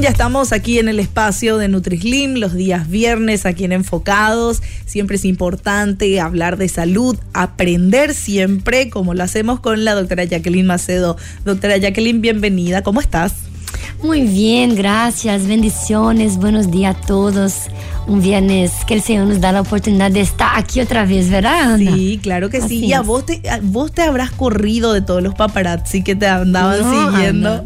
ya 0.00 0.10
estamos 0.10 0.52
aquí 0.52 0.78
en 0.78 0.88
el 0.88 1.00
espacio 1.00 1.56
de 1.56 1.68
NutriSlim 1.68 2.34
los 2.34 2.52
días 2.52 2.88
viernes 2.88 3.46
aquí 3.46 3.64
en 3.64 3.72
Enfocados. 3.72 4.62
Siempre 4.84 5.16
es 5.16 5.24
importante 5.24 6.20
hablar 6.20 6.58
de 6.58 6.68
salud, 6.68 7.16
aprender 7.32 8.12
siempre, 8.12 8.90
como 8.90 9.14
lo 9.14 9.22
hacemos 9.22 9.60
con 9.60 9.84
la 9.84 9.94
doctora 9.94 10.24
Jacqueline 10.24 10.66
Macedo. 10.66 11.16
Doctora 11.44 11.78
Jacqueline, 11.78 12.20
bienvenida, 12.20 12.82
¿cómo 12.82 13.00
estás? 13.00 13.34
Muy 14.02 14.22
bien, 14.22 14.74
gracias, 14.74 15.46
bendiciones, 15.46 16.36
buenos 16.36 16.70
días 16.70 16.96
a 16.96 17.00
todos. 17.00 17.68
Un 18.06 18.20
viernes 18.20 18.70
que 18.86 18.94
el 18.94 19.02
Señor 19.02 19.26
nos 19.26 19.40
da 19.40 19.50
la 19.50 19.62
oportunidad 19.62 20.12
de 20.12 20.20
estar 20.20 20.50
aquí 20.54 20.80
otra 20.80 21.04
vez, 21.04 21.28
¿verdad? 21.28 21.72
Ana? 21.72 21.92
Sí, 21.92 22.20
claro 22.22 22.50
que 22.50 22.60
sí. 22.60 22.84
Y 22.84 22.92
a 22.92 23.00
vos 23.00 23.26
te, 23.26 23.42
vos 23.62 23.90
te 23.90 24.02
habrás 24.02 24.30
corrido 24.30 24.92
de 24.92 25.00
todos 25.00 25.24
los 25.24 25.34
paparazzi 25.34 26.04
que 26.04 26.14
te 26.14 26.28
andaban 26.28 26.78
siguiendo. 26.88 27.64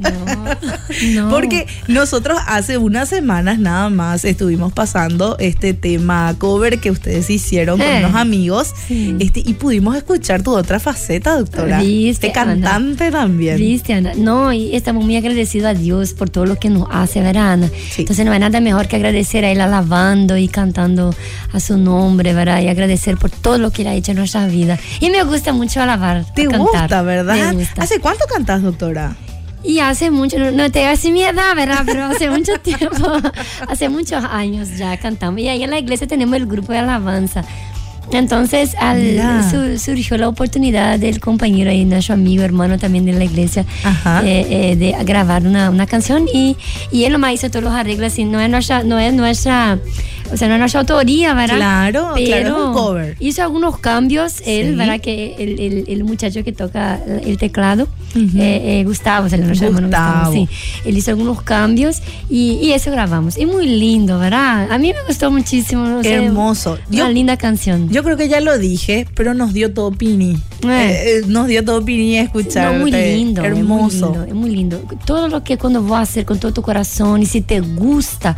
no, 1.14 1.28
Porque 1.28 1.66
nosotros 1.88 2.38
hace 2.46 2.78
unas 2.78 3.10
semanas 3.10 3.58
nada 3.58 3.90
más 3.90 4.24
estuvimos 4.24 4.72
pasando 4.72 5.36
este 5.38 5.74
tema 5.74 6.34
cover 6.38 6.80
que 6.80 6.90
ustedes 6.90 7.28
hicieron 7.28 7.78
con 7.78 7.86
unos 7.86 8.14
amigos 8.14 8.74
este, 8.88 9.42
y 9.44 9.54
pudimos 9.54 9.94
escuchar 9.94 10.42
tu 10.42 10.56
otra 10.56 10.80
faceta, 10.80 11.36
doctora. 11.36 11.80
Viste, 11.80 12.28
de 12.28 12.32
cantante 12.32 13.10
también. 13.10 13.58
Viste, 13.58 13.92
Ana. 13.92 14.14
No, 14.16 14.54
y 14.54 14.74
estamos 14.74 15.04
muy 15.04 15.16
agradecidos 15.16 15.68
a 15.68 15.74
Dios 15.74 16.09
por 16.14 16.30
todo 16.30 16.46
lo 16.46 16.56
que 16.56 16.70
nos 16.70 16.86
hace, 16.90 17.20
¿verdad, 17.20 17.52
Ana? 17.52 17.70
Entonces 17.96 18.24
no 18.24 18.32
hay 18.32 18.38
nada 18.38 18.60
mejor 18.60 18.88
que 18.88 18.96
agradecer 18.96 19.44
a 19.44 19.50
Él 19.50 19.60
alabando 19.60 20.36
y 20.36 20.48
cantando 20.48 21.14
a 21.52 21.60
su 21.60 21.76
nombre, 21.76 22.34
¿verdad? 22.34 22.60
Y 22.60 22.68
agradecer 22.68 23.16
por 23.16 23.30
todo 23.30 23.58
lo 23.58 23.70
que 23.70 23.82
Él 23.82 23.88
ha 23.88 23.94
hecho 23.94 24.12
en 24.12 24.18
nuestra 24.18 24.46
vida. 24.46 24.78
Y 25.00 25.10
me 25.10 25.22
gusta 25.24 25.52
mucho 25.52 25.80
alabar. 25.82 26.24
¿Te 26.34 26.46
gusta, 26.46 27.02
verdad? 27.02 27.54
¿Hace 27.76 28.00
cuánto 28.00 28.24
cantas, 28.26 28.62
doctora? 28.62 29.16
Y 29.62 29.80
hace 29.80 30.10
mucho, 30.10 30.38
no, 30.38 30.70
te 30.70 30.86
hace 30.86 31.12
mi 31.12 31.22
edad, 31.22 31.54
¿verdad? 31.54 31.82
Pero 31.84 32.04
hace 32.06 32.30
mucho 32.30 32.58
tiempo, 32.62 33.12
hace 33.68 33.88
muchos 33.88 34.24
años 34.24 34.76
ya 34.78 34.96
cantamos. 34.96 35.40
Y 35.40 35.48
ahí 35.48 35.62
en 35.62 35.70
la 35.70 35.78
iglesia 35.78 36.06
tenemos 36.06 36.36
el 36.36 36.46
grupo 36.46 36.72
de 36.72 36.78
alabanza. 36.78 37.44
Entonces 38.12 38.74
al, 38.78 39.78
surgió 39.78 40.16
la 40.16 40.28
oportunidad 40.28 40.98
del 40.98 41.20
compañero 41.20 41.70
y 41.70 41.84
nuestro 41.84 42.14
amigo, 42.14 42.42
hermano 42.42 42.78
también 42.78 43.04
de 43.04 43.12
la 43.12 43.24
iglesia, 43.24 43.64
eh, 44.24 44.46
eh, 44.50 44.76
de 44.76 44.96
grabar 45.04 45.46
una, 45.46 45.70
una, 45.70 45.86
canción. 45.86 46.26
Y, 46.32 46.56
y 46.90 47.04
él 47.04 47.12
nomás 47.12 47.34
hizo 47.34 47.50
todos 47.50 47.64
los 47.64 47.72
arreglos 47.72 48.18
y 48.18 48.24
no 48.24 48.40
es 48.40 48.50
nuestra, 48.50 48.82
no 48.82 48.98
es 48.98 49.14
nuestra, 49.14 49.78
o 50.32 50.36
sea, 50.36 50.48
no 50.48 50.54
es 50.54 50.60
nuestra 50.60 50.80
autoría, 50.80 51.34
¿verdad? 51.34 51.56
Claro, 51.56 52.12
Pero 52.14 52.26
claro, 52.26 52.68
un 52.68 52.72
cover. 52.74 53.16
Hizo 53.20 53.42
algunos 53.42 53.78
cambios, 53.78 54.42
él, 54.46 54.76
¿verdad? 54.76 55.00
Que 55.00 55.34
el, 55.38 55.58
el, 55.60 55.84
el, 55.88 56.04
muchacho 56.04 56.42
que 56.44 56.52
toca 56.52 57.00
el 57.24 57.38
teclado, 57.38 57.88
eh, 58.14 58.82
Gustavo, 58.84 59.28
se 59.28 59.38
le 59.38 59.48
Gustavo. 59.48 59.80
Gustavo, 59.80 60.32
sí. 60.32 60.48
Él 60.84 60.96
hizo 60.96 61.10
algunos 61.10 61.42
cambios 61.42 62.02
y, 62.28 62.58
y, 62.62 62.72
eso 62.72 62.90
grabamos. 62.90 63.38
Y 63.38 63.46
muy 63.46 63.66
lindo, 63.66 64.18
¿verdad? 64.18 64.70
A 64.70 64.78
mí 64.78 64.92
me 64.92 65.02
gustó 65.06 65.30
muchísimo. 65.30 66.00
Hermoso. 66.02 66.78
una 66.90 67.10
linda 67.10 67.36
canción. 67.36 67.88
Yo 67.90 68.02
creo 68.02 68.16
que 68.16 68.28
ya 68.28 68.40
lo 68.40 68.58
dije, 68.58 69.06
pero 69.14 69.34
nos 69.34 69.52
dio 69.52 69.72
todo 69.72 69.90
Pini. 69.92 70.36
Eh. 70.62 71.20
Eh, 71.20 71.22
nos 71.26 71.46
dio 71.46 71.64
todo 71.64 71.84
Pini 71.84 72.18
a 72.18 72.22
escuchar. 72.22 72.78
muy 72.78 72.90
lindo. 72.90 73.42
Hermoso. 73.42 74.24
Es 74.26 74.34
muy, 74.34 74.50
lindo, 74.50 74.82
Todo 75.04 75.28
lo 75.28 75.42
que 75.44 75.56
cuando 75.56 75.82
vas 75.82 76.00
a 76.00 76.02
hacer 76.02 76.24
con 76.24 76.38
todo 76.38 76.52
tu 76.52 76.62
corazón 76.62 77.22
y 77.22 77.26
si 77.26 77.40
te 77.40 77.60
gusta, 77.60 78.36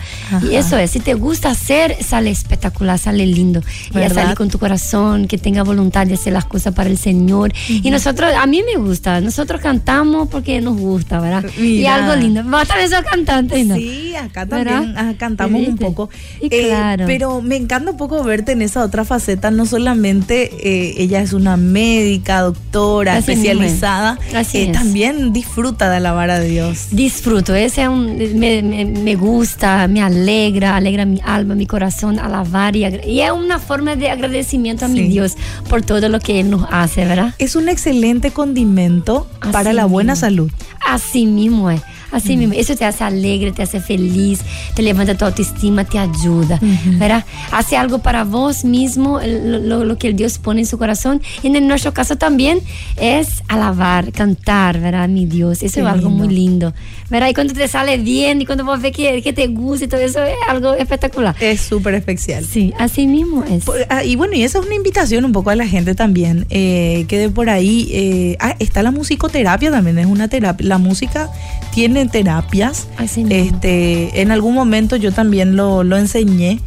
y 0.51 0.55
eso 0.55 0.77
es, 0.77 0.91
si 0.91 1.01
te 1.01 1.15
gusta 1.15 1.51
hacer, 1.51 1.82
sale 2.01 2.31
espectacular, 2.31 2.99
sale 2.99 3.27
lindo. 3.27 3.63
Y 3.91 4.09
sale 4.13 4.35
con 4.35 4.49
tu 4.49 4.59
corazón, 4.59 5.27
que 5.27 5.39
tenga 5.39 5.63
voluntad 5.63 6.07
de 6.07 6.15
hacer 6.15 6.33
las 6.33 6.45
cosas 6.45 6.75
para 6.75 6.91
el 6.91 6.99
Señor. 6.99 7.53
Y 7.69 7.91
nosotros, 7.91 8.33
a 8.35 8.47
mí 8.47 8.63
me 8.63 8.81
gusta, 8.81 9.21
nosotros 9.21 9.61
cantamos 9.61 10.29
porque 10.29 10.61
nos 10.61 10.77
gusta, 10.77 11.21
¿verdad? 11.21 11.45
Y 11.59 11.85
algo 11.87 12.15
lindo. 12.17 12.43
Vos 12.45 12.69
también 12.69 12.91
sos 12.91 13.03
cantante, 13.03 13.65
¿no? 13.65 13.77
Sí, 13.77 14.15
acá 14.17 14.47
también 14.47 14.95
cantamos 15.19 15.67
un 15.67 15.77
poco. 15.77 16.11
Y 16.41 16.47
eh, 16.47 16.69
claro. 16.69 17.05
Pero 17.07 17.43
me 17.43 17.57
encanta 17.57 17.91
un 17.91 17.97
poco 17.97 18.23
verte 18.25 18.53
en 18.53 18.63
esa 18.63 18.83
otra 18.83 19.05
faceta, 19.05 19.51
no 19.51 19.67
solamente 19.67 20.51
eh, 20.63 20.95
ella 20.99 21.21
es 21.21 21.33
una 21.33 21.57
médica, 21.57 22.41
doctora, 22.41 23.19
especializada, 23.19 24.19
eh, 24.33 24.73
también 24.73 25.33
disfruta 25.33 25.91
de 25.91 25.97
alabar 25.97 26.31
a 26.31 26.41
Dios. 26.41 26.89
Disfruto, 26.91 27.55
ese 27.55 27.89
un, 27.89 28.17
me, 28.17 29.15
gusta, 29.15 29.89
me 29.89 30.03
alegra, 30.03 30.77
alegra 30.77 31.05
mi 31.05 31.21
alma, 31.25 31.55
mi 31.55 31.67
corazón, 31.73 32.19
alabar 32.19 32.77
y, 32.77 32.85
y 32.85 33.23
es 33.23 33.33
una 33.33 33.59
forma 33.59 33.97
de 33.97 34.11
agradecimiento 34.11 34.85
a 34.85 34.89
mi 34.89 35.09
Dios 35.09 35.39
por 35.71 35.81
todo 35.81 36.11
lo 36.11 36.21
que 36.21 36.39
Él 36.39 36.51
nos 36.51 36.67
hace, 36.71 37.07
¿verdad? 37.07 37.35
Es 37.39 37.57
un 37.57 37.71
excelente 37.71 38.31
condimento 38.31 39.27
para 39.53 39.73
la 39.73 39.87
buena 39.87 40.15
salud. 40.15 40.53
Así 40.87 41.25
mismo 41.25 41.71
es. 41.71 41.81
Así 42.13 42.37
mismo, 42.37 42.55
eso 42.55 42.77
te 42.77 42.85
hace 42.85 43.05
alegre, 43.05 43.53
te 43.53 43.63
hace 43.63 43.81
feliz, 43.81 44.41
te 44.75 44.83
levanta 44.83 45.17
tu 45.17 45.25
autoestima, 45.25 45.85
te 45.85 45.99
ayuda, 45.99 46.61
¿verdad? 46.99 47.25
Hace 47.51 47.77
algo 47.77 48.01
para 48.01 48.25
vos 48.25 48.65
mismo, 48.65 49.19
lo, 49.21 49.85
lo, 49.85 49.99
que 49.99 50.13
Dios 50.13 50.39
pone 50.39 50.61
en 50.61 50.67
su 50.67 50.77
corazón. 50.77 51.23
Y 51.43 51.47
en 51.47 51.67
nuestro 51.67 51.95
caso 51.95 52.17
también 52.17 52.61
es 52.97 53.43
alabar, 53.49 54.13
cantar, 54.13 54.79
¿verdad? 54.79 55.09
Mi 55.09 55.25
Dios, 55.25 55.63
eso 55.63 55.81
es 55.81 55.87
algo 55.87 56.11
muy 56.11 56.29
lindo, 56.29 56.75
¿verdad? 57.09 57.29
Y 57.29 57.35
cuando 57.35 57.55
te 57.55 57.67
sale 57.67 57.97
bien 57.97 58.43
y 58.43 58.47
cuando 58.47 58.65
vos 58.65 58.81
ves 58.83 58.95
que, 58.95 59.23
que 59.23 59.33
te 59.33 59.47
gusta 59.47 59.87
y 59.87 59.89
todo 59.89 60.01
eso, 60.01 60.23
es 60.23 60.37
algo 60.49 60.75
espectacular. 60.75 61.35
Es 61.41 61.63
súper 61.63 61.95
especial. 61.95 62.45
Sí, 62.45 62.75
así 62.79 63.07
mismo 63.07 63.43
es. 63.45 63.65
Ah, 63.89 64.05
y 64.05 64.17
bueno, 64.17 64.35
y 64.35 64.43
esa 64.43 64.59
es 64.59 64.67
una 64.67 64.75
invitación 64.75 65.25
un 65.25 65.33
poco 65.33 65.49
a 65.49 65.57
la 65.57 65.67
gente 65.67 65.95
también, 65.95 66.47
eh, 66.51 67.07
que 67.09 67.19
de 67.19 67.31
por 67.31 67.49
ahí, 67.49 67.89
eh, 67.93 68.37
ah, 68.41 68.55
está 68.59 68.83
la 68.83 68.91
musicoterapia 68.91 69.71
también, 69.71 69.99
es 69.99 70.07
una 70.07 70.29
terapia, 70.29 70.67
la 70.67 70.79
música 70.79 71.31
tiene 71.73 72.02
terapias. 72.11 72.89
este, 72.99 74.21
en 74.21 74.31
algún 74.31 74.55
momento 74.55 74.97
yo 74.97 75.13
también 75.13 75.57
lo, 75.57 75.85
lo 75.85 75.97
enseñé. 75.97 76.61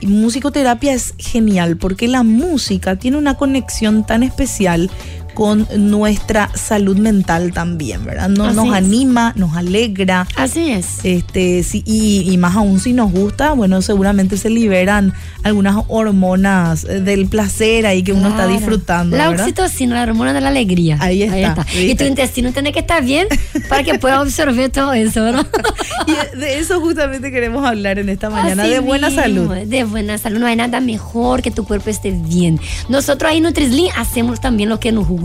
Y 0.00 0.08
musicoterapia 0.08 0.92
es 0.94 1.14
genial 1.16 1.76
porque 1.76 2.08
la 2.08 2.24
música 2.24 2.96
tiene 2.96 3.18
una 3.18 3.36
conexión 3.36 4.04
tan 4.04 4.24
especial 4.24 4.90
con 5.34 5.66
nuestra 5.76 6.50
salud 6.54 6.96
mental 6.96 7.52
también, 7.52 8.04
¿verdad? 8.04 8.28
No, 8.28 8.52
nos 8.52 8.72
anima, 8.72 9.32
nos 9.36 9.56
alegra. 9.56 10.26
Así 10.36 10.70
es. 10.70 11.04
Este, 11.04 11.62
sí, 11.62 11.82
y, 11.86 12.36
más 12.38 12.56
aún 12.56 12.80
si 12.80 12.92
nos 12.92 13.12
gusta, 13.12 13.52
bueno, 13.52 13.82
seguramente 13.82 14.36
se 14.36 14.50
liberan 14.50 15.12
algunas 15.42 15.76
hormonas 15.88 16.82
del 16.82 17.26
placer 17.26 17.86
ahí 17.86 18.02
que 18.02 18.12
uno 18.12 18.28
está 18.28 18.46
disfrutando. 18.46 19.16
La 19.16 19.30
oxitocina, 19.30 19.94
la 19.94 20.02
hormona 20.02 20.32
de 20.32 20.40
la 20.40 20.48
alegría. 20.48 20.96
Ahí 21.00 21.22
está. 21.22 21.66
Y 21.74 21.94
tu 21.94 22.04
intestino 22.04 22.52
tiene 22.52 22.72
que 22.72 22.80
estar 22.80 23.02
bien 23.04 23.28
para 23.68 23.82
que 23.82 23.98
pueda 23.98 24.20
absorber 24.20 24.70
todo 24.70 24.92
eso, 24.92 25.22
¿verdad? 25.22 25.46
y 26.06 26.38
de 26.38 26.58
eso 26.58 26.80
justamente 26.80 27.30
queremos 27.30 27.64
hablar 27.64 27.98
en 27.98 28.08
esta 28.08 28.30
mañana, 28.30 28.64
de 28.64 28.80
buena 28.80 29.10
salud. 29.10 29.54
De 29.54 29.84
buena 29.84 30.18
salud. 30.18 30.38
No 30.38 30.46
hay 30.46 30.56
nada 30.56 30.80
mejor 30.80 31.42
que 31.42 31.50
tu 31.50 31.64
cuerpo 31.64 31.90
esté 31.90 32.10
bien. 32.10 32.60
Nosotros 32.88 33.30
ahí 33.30 33.38
en 33.38 33.44
Nutrislim 33.44 33.88
hacemos 33.96 34.40
también 34.40 34.68
lo 34.68 34.80
que 34.80 34.92
nos 34.92 35.08
gusta, 35.08 35.21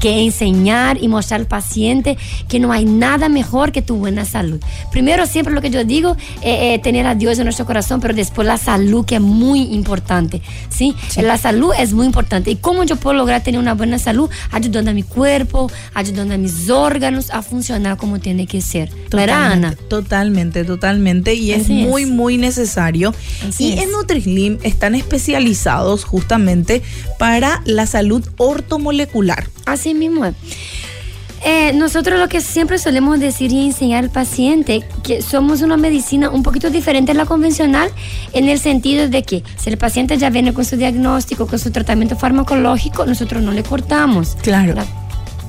que 0.00 0.26
es 0.26 0.40
enseñar 0.40 0.98
y 1.02 1.08
mostrar 1.08 1.40
al 1.40 1.46
paciente 1.46 2.16
que 2.48 2.58
no 2.58 2.72
hay 2.72 2.84
nada 2.84 3.28
mejor 3.28 3.72
que 3.72 3.82
tu 3.82 3.96
buena 3.96 4.24
salud. 4.24 4.60
Primero, 4.90 5.26
siempre 5.26 5.54
lo 5.54 5.60
que 5.60 5.70
yo 5.70 5.84
digo, 5.84 6.16
es 6.42 6.76
eh, 6.76 6.80
tener 6.82 7.06
a 7.06 7.14
Dios 7.14 7.38
en 7.38 7.44
nuestro 7.44 7.66
corazón, 7.66 8.00
pero 8.00 8.14
después 8.14 8.46
la 8.46 8.56
salud, 8.56 9.04
que 9.04 9.16
es 9.16 9.20
muy 9.20 9.62
importante. 9.74 10.42
¿sí? 10.68 10.94
La 11.16 11.38
salud 11.38 11.72
es 11.78 11.92
muy 11.92 12.06
importante. 12.06 12.50
¿Y 12.50 12.56
cómo 12.56 12.84
yo 12.84 12.96
puedo 12.96 13.16
lograr 13.16 13.42
tener 13.42 13.60
una 13.60 13.74
buena 13.74 13.98
salud? 13.98 14.30
Ayudando 14.50 14.90
a 14.90 14.94
mi 14.94 15.02
cuerpo, 15.02 15.70
ayudando 15.94 16.34
a 16.34 16.38
mis 16.38 16.68
órganos 16.70 17.30
a 17.30 17.42
funcionar 17.42 17.96
como 17.96 18.18
tiene 18.18 18.46
que 18.46 18.60
ser. 18.60 18.90
Totalmente, 19.10 19.76
Totalmente, 19.88 20.64
totalmente. 20.64 21.34
Y 21.34 21.52
es 21.52 21.68
muy, 21.68 22.06
muy 22.06 22.38
necesario. 22.38 23.14
y 23.58 23.78
en 23.78 23.90
Nutrislim 23.92 24.58
están 24.62 24.94
especializados 24.94 26.04
justamente 26.04 26.82
para 27.18 27.62
la 27.64 27.86
salud 27.86 28.26
ortomolecular 28.36 29.19
Así 29.66 29.94
mismo 29.94 30.32
eh, 31.42 31.72
nosotros 31.72 32.20
lo 32.20 32.28
que 32.28 32.40
siempre 32.40 32.78
solemos 32.78 33.18
decir 33.18 33.50
y 33.52 33.64
enseñar 33.64 34.04
al 34.04 34.10
paciente 34.10 34.84
que 35.02 35.22
somos 35.22 35.62
una 35.62 35.78
medicina 35.78 36.28
un 36.28 36.42
poquito 36.42 36.68
diferente 36.68 37.12
a 37.12 37.14
la 37.14 37.24
convencional 37.24 37.90
en 38.32 38.48
el 38.48 38.58
sentido 38.58 39.08
de 39.08 39.22
que 39.22 39.42
si 39.56 39.70
el 39.70 39.78
paciente 39.78 40.18
ya 40.18 40.28
viene 40.28 40.52
con 40.52 40.64
su 40.64 40.76
diagnóstico, 40.76 41.46
con 41.46 41.58
su 41.58 41.70
tratamiento 41.70 42.16
farmacológico, 42.16 43.06
nosotros 43.06 43.42
no 43.42 43.52
le 43.52 43.62
cortamos. 43.62 44.36
Claro. 44.42 44.74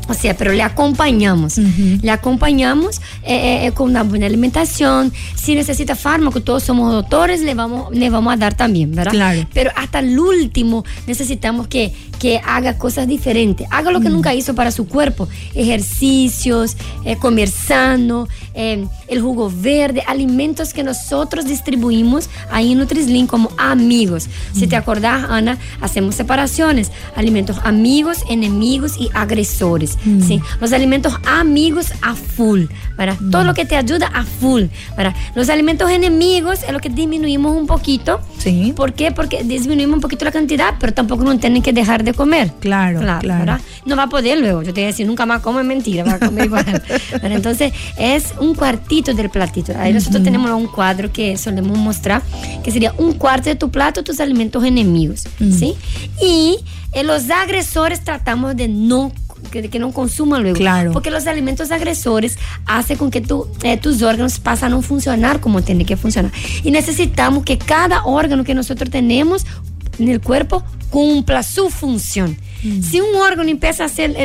O 0.08 0.14
sea, 0.14 0.36
pero 0.36 0.52
le 0.52 0.62
acompañamos. 0.62 1.58
Le 1.58 2.12
acompañamos 2.12 2.98
eh, 3.24 3.34
eh, 3.34 3.68
eh, 3.68 3.72
con 3.72 3.90
una 3.90 4.04
buena 4.04 4.26
alimentación. 4.26 5.14
Si 5.36 5.56
necesita 5.56 5.96
fármaco, 5.96 6.42
todos 6.42 6.64
somos 6.64 6.92
doctores, 6.92 7.42
le 7.42 7.54
vamos, 7.54 7.96
le 7.96 8.10
vamos 8.10 8.34
a 8.34 8.38
dar 8.38 8.54
también, 8.54 8.94
¿verdad? 8.94 9.12
Claro. 9.12 9.48
Pero 9.54 9.72
hasta 9.76 10.00
el 10.00 10.20
último 10.20 10.84
necesitamos 11.08 11.68
que, 11.68 11.94
que 12.22 12.40
haga 12.46 12.78
cosas 12.78 13.08
diferentes, 13.08 13.66
haga 13.72 13.90
lo 13.90 14.00
que 14.00 14.08
mm. 14.08 14.14
nunca 14.14 14.36
hizo 14.36 14.54
para 14.54 14.70
su 14.70 14.88
cuerpo, 14.88 15.28
ejercicios, 15.56 16.78
eh, 17.04 17.16
comer 17.16 17.50
sano, 17.50 18.28
eh, 18.54 18.86
el 19.08 19.22
jugo 19.22 19.52
verde, 19.52 20.04
alimentos 20.06 20.72
que 20.72 20.84
nosotros 20.84 21.46
distribuimos 21.46 22.30
ahí 22.52 22.74
en 22.74 22.78
Nutrislim 22.78 23.26
como 23.26 23.50
amigos. 23.58 24.28
Si 24.54 24.68
te 24.68 24.76
mm. 24.76 24.80
acordás, 24.80 25.26
Ana, 25.32 25.58
hacemos 25.82 26.14
separaciones, 26.14 26.92
alimentos 27.16 27.58
amigos, 27.64 28.20
enemigos 28.30 28.98
y 29.00 29.10
agresores. 29.16 29.98
Mm. 30.06 30.22
¿sí? 30.22 30.42
Los 30.60 30.74
alimentos 30.74 31.16
amigos 31.26 31.88
a 32.04 32.14
full, 32.14 32.66
para 32.98 33.18
todo 33.32 33.46
lo 33.46 33.56
que 33.56 33.66
te 33.66 33.76
ayuda 33.76 34.12
a 34.14 34.26
full. 34.26 34.66
para 34.96 35.16
Los 35.34 35.50
alimentos 35.50 35.90
enemigos 35.90 36.60
es 36.62 36.72
lo 36.72 36.80
que 36.80 36.90
disminuimos 36.90 37.58
un 37.58 37.66
poquito. 37.66 38.22
Sí. 38.38 38.74
¿Por 38.76 38.94
qué? 38.94 39.12
Porque 39.12 39.44
disminuimos 39.44 39.96
un 39.96 40.02
poquito 40.02 40.24
la 40.24 40.32
cantidad, 40.32 40.76
pero 40.80 40.94
tampoco 40.94 41.24
no 41.24 41.40
tienen 41.40 41.64
que 41.64 41.74
dejar 41.74 42.04
de 42.04 42.11
comer. 42.14 42.52
Claro, 42.60 43.00
claro. 43.20 43.58
No 43.86 43.96
va 43.96 44.04
a 44.04 44.10
poder 44.10 44.40
luego. 44.40 44.62
Yo 44.62 44.74
te 44.74 44.82
voy 44.82 44.86
a 44.86 44.88
decir, 44.88 45.08
nunca 45.08 45.26
más 45.26 45.42
come, 45.42 45.64
mentira, 45.64 46.04
va 46.04 46.14
a 46.14 46.20
comer 46.20 46.46
igual. 46.46 46.66
pero 47.22 47.36
entonces, 47.36 47.74
es 47.98 48.34
un 48.40 48.56
cuartito 48.56 49.14
del 49.14 49.30
platito. 49.30 49.74
Ahí 49.78 49.94
nosotros 49.94 50.24
tenemos 50.24 50.52
un 50.52 50.68
cuadro 50.68 51.12
que 51.12 51.38
solemos 51.38 51.78
mostrar, 51.78 52.22
que 52.64 52.72
sería 52.72 52.94
un 52.98 53.14
cuarto 53.14 53.50
de 53.50 53.56
tu 53.56 53.70
plato, 53.70 54.04
tus 54.04 54.20
alimentos 54.20 54.64
enemigos. 54.64 55.24
¿sí? 55.40 55.76
Y 56.22 56.58
en 56.94 57.08
los 57.08 57.30
agresores 57.30 58.02
tratamos 58.04 58.56
de 58.56 58.68
no 58.68 59.12
que, 59.50 59.70
que 59.70 59.80
no 59.80 59.92
consuman 59.92 60.44
luego. 60.44 60.58
Claro. 60.58 60.92
Porque 60.92 61.10
los 61.10 61.26
alimentos 61.28 61.72
agresores 61.72 62.38
hacen 62.66 62.98
con 62.98 63.10
que 63.12 63.22
tu, 63.22 63.48
eh, 63.64 63.78
tus 63.78 64.02
órganos 64.02 64.40
pasen 64.40 64.68
a 64.68 64.70
no 64.70 64.82
funcionar 64.82 65.40
como 65.40 65.62
tienen 65.62 65.86
que 65.86 65.98
funcionar. 65.98 66.32
Y 66.64 66.72
necesitamos 66.72 67.44
que 67.44 67.58
cada 67.58 68.04
órgano 68.06 68.44
que 68.44 68.54
nosotros 68.54 68.90
tenemos 68.90 69.46
en 69.46 69.71
el 70.10 70.22
cuerpo 70.22 70.64
cumpla 70.90 71.42
su 71.42 71.70
función. 71.70 72.38
Mm. 72.64 72.82
Si 72.82 73.02
un 73.02 73.16
órgano 73.16 73.50
empieza 73.50 73.84
a, 73.84 73.86
hacer, 73.88 74.16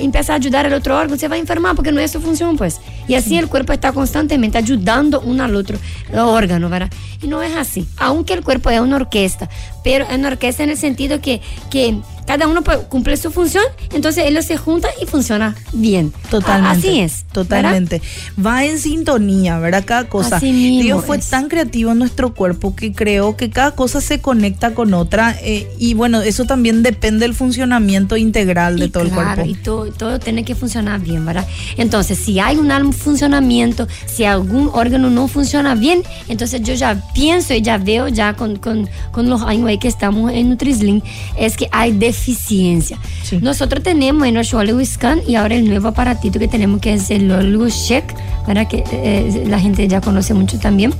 empieza 0.00 0.32
a 0.32 0.36
ayudar 0.36 0.66
al 0.66 0.72
otro 0.72 0.96
órgano, 0.96 1.16
se 1.16 1.28
va 1.28 1.36
a 1.36 1.38
enfermar 1.38 1.76
porque 1.76 1.92
no 1.92 2.00
es 2.00 2.10
su 2.10 2.20
función, 2.20 2.56
pues. 2.56 2.80
Y 3.06 3.14
así 3.14 3.36
el 3.36 3.46
cuerpo 3.46 3.72
está 3.72 3.92
constantemente 3.92 4.58
ayudando 4.58 5.20
uno 5.20 5.44
al 5.44 5.54
otro 5.54 5.78
órgano, 6.12 6.68
¿verdad? 6.68 6.90
Y 7.22 7.28
no 7.28 7.42
es 7.42 7.54
así. 7.54 7.86
Aunque 7.98 8.32
el 8.32 8.42
cuerpo 8.42 8.70
es 8.70 8.80
una 8.80 8.96
orquesta, 8.96 9.48
pero 9.84 10.06
es 10.06 10.18
una 10.18 10.28
orquesta 10.28 10.64
en 10.64 10.70
el 10.70 10.78
sentido 10.78 11.20
que, 11.20 11.40
que 11.70 11.98
cada 12.26 12.48
uno 12.48 12.62
cumple 12.88 13.16
su 13.16 13.30
función, 13.30 13.64
entonces 13.92 14.24
ellos 14.26 14.44
se 14.44 14.56
juntan 14.56 14.90
y 15.00 15.06
funciona 15.06 15.54
bien. 15.72 16.12
Totalmente. 16.30 16.88
Así 16.88 17.00
es. 17.00 17.24
Totalmente. 17.32 18.00
Va 18.44 18.64
en 18.64 18.78
sintonía, 18.78 19.58
¿verdad? 19.58 19.84
Cada 19.84 20.08
cosa. 20.08 20.36
Así 20.36 20.52
mismo 20.52 20.82
Dios 20.82 21.04
fue 21.04 21.18
tan 21.18 21.48
creativo 21.48 21.92
en 21.92 21.98
nuestro 21.98 22.34
cuerpo 22.34 22.74
que 22.74 22.92
creo 22.92 23.36
que 23.36 23.50
cada 23.50 23.72
cosa 23.72 24.00
se 24.00 24.20
conecta 24.20 24.74
con 24.74 24.94
otra 24.94 25.36
eh, 25.42 25.68
y 25.78 25.94
bueno, 25.94 26.22
eso 26.22 26.44
también 26.44 26.82
depende 26.82 27.26
del 27.26 27.34
funcionamiento 27.34 28.16
integral 28.16 28.78
de 28.78 28.88
todo 28.88 29.02
el 29.04 29.10
cuerpo. 29.10 29.42
Y 29.44 29.54
todo, 29.54 29.90
todo 29.92 30.18
tiene 30.18 30.44
que 30.44 30.54
funcionar 30.54 31.00
bien, 31.00 31.24
¿verdad? 31.24 31.46
Entonces, 31.76 32.18
si 32.18 32.40
hay 32.40 32.56
un 32.56 32.92
funcionamiento, 32.92 33.86
si 34.06 34.24
algún 34.24 34.70
órgano 34.72 35.10
no 35.10 35.28
funciona 35.28 35.74
bien, 35.74 36.02
entonces 36.28 36.62
yo 36.62 36.74
ya 36.74 37.00
pienso 37.14 37.54
y 37.54 37.62
ya 37.62 37.78
veo 37.78 38.08
ya 38.08 38.34
con, 38.34 38.56
con, 38.56 38.88
con 39.12 39.28
los 39.28 39.42
años 39.42 39.70
que 39.80 39.88
estamos 39.88 40.32
en 40.32 40.50
Nutrislim, 40.50 41.00
es 41.38 41.56
que 41.56 41.68
hay 41.72 41.92
de 41.92 42.13
eficiencia. 42.14 42.98
Nosotros 43.40 43.82
tenemos 43.82 44.26
en 44.26 44.34
nuestro 44.34 44.58
Oligo 44.58 44.84
Scan 44.84 45.20
y 45.26 45.34
ahora 45.34 45.56
el 45.56 45.68
nuevo 45.68 45.88
aparatito 45.88 46.38
que 46.38 46.48
tenemos 46.48 46.80
que 46.80 46.94
es 46.94 47.10
el 47.10 47.30
Oligo 47.30 47.68
Check, 47.68 48.04
para 48.46 48.66
que 48.66 48.84
eh, 48.92 49.44
la 49.46 49.58
gente 49.58 49.86
ya 49.88 50.00
conoce 50.00 50.34
mucho 50.34 50.58
también. 50.58 50.94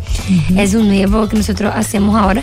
Es 0.57 0.75
un 0.75 0.89
nuevo 0.89 1.29
que 1.29 1.37
nosotros 1.37 1.73
hacemos 1.75 2.17
ahora 2.17 2.43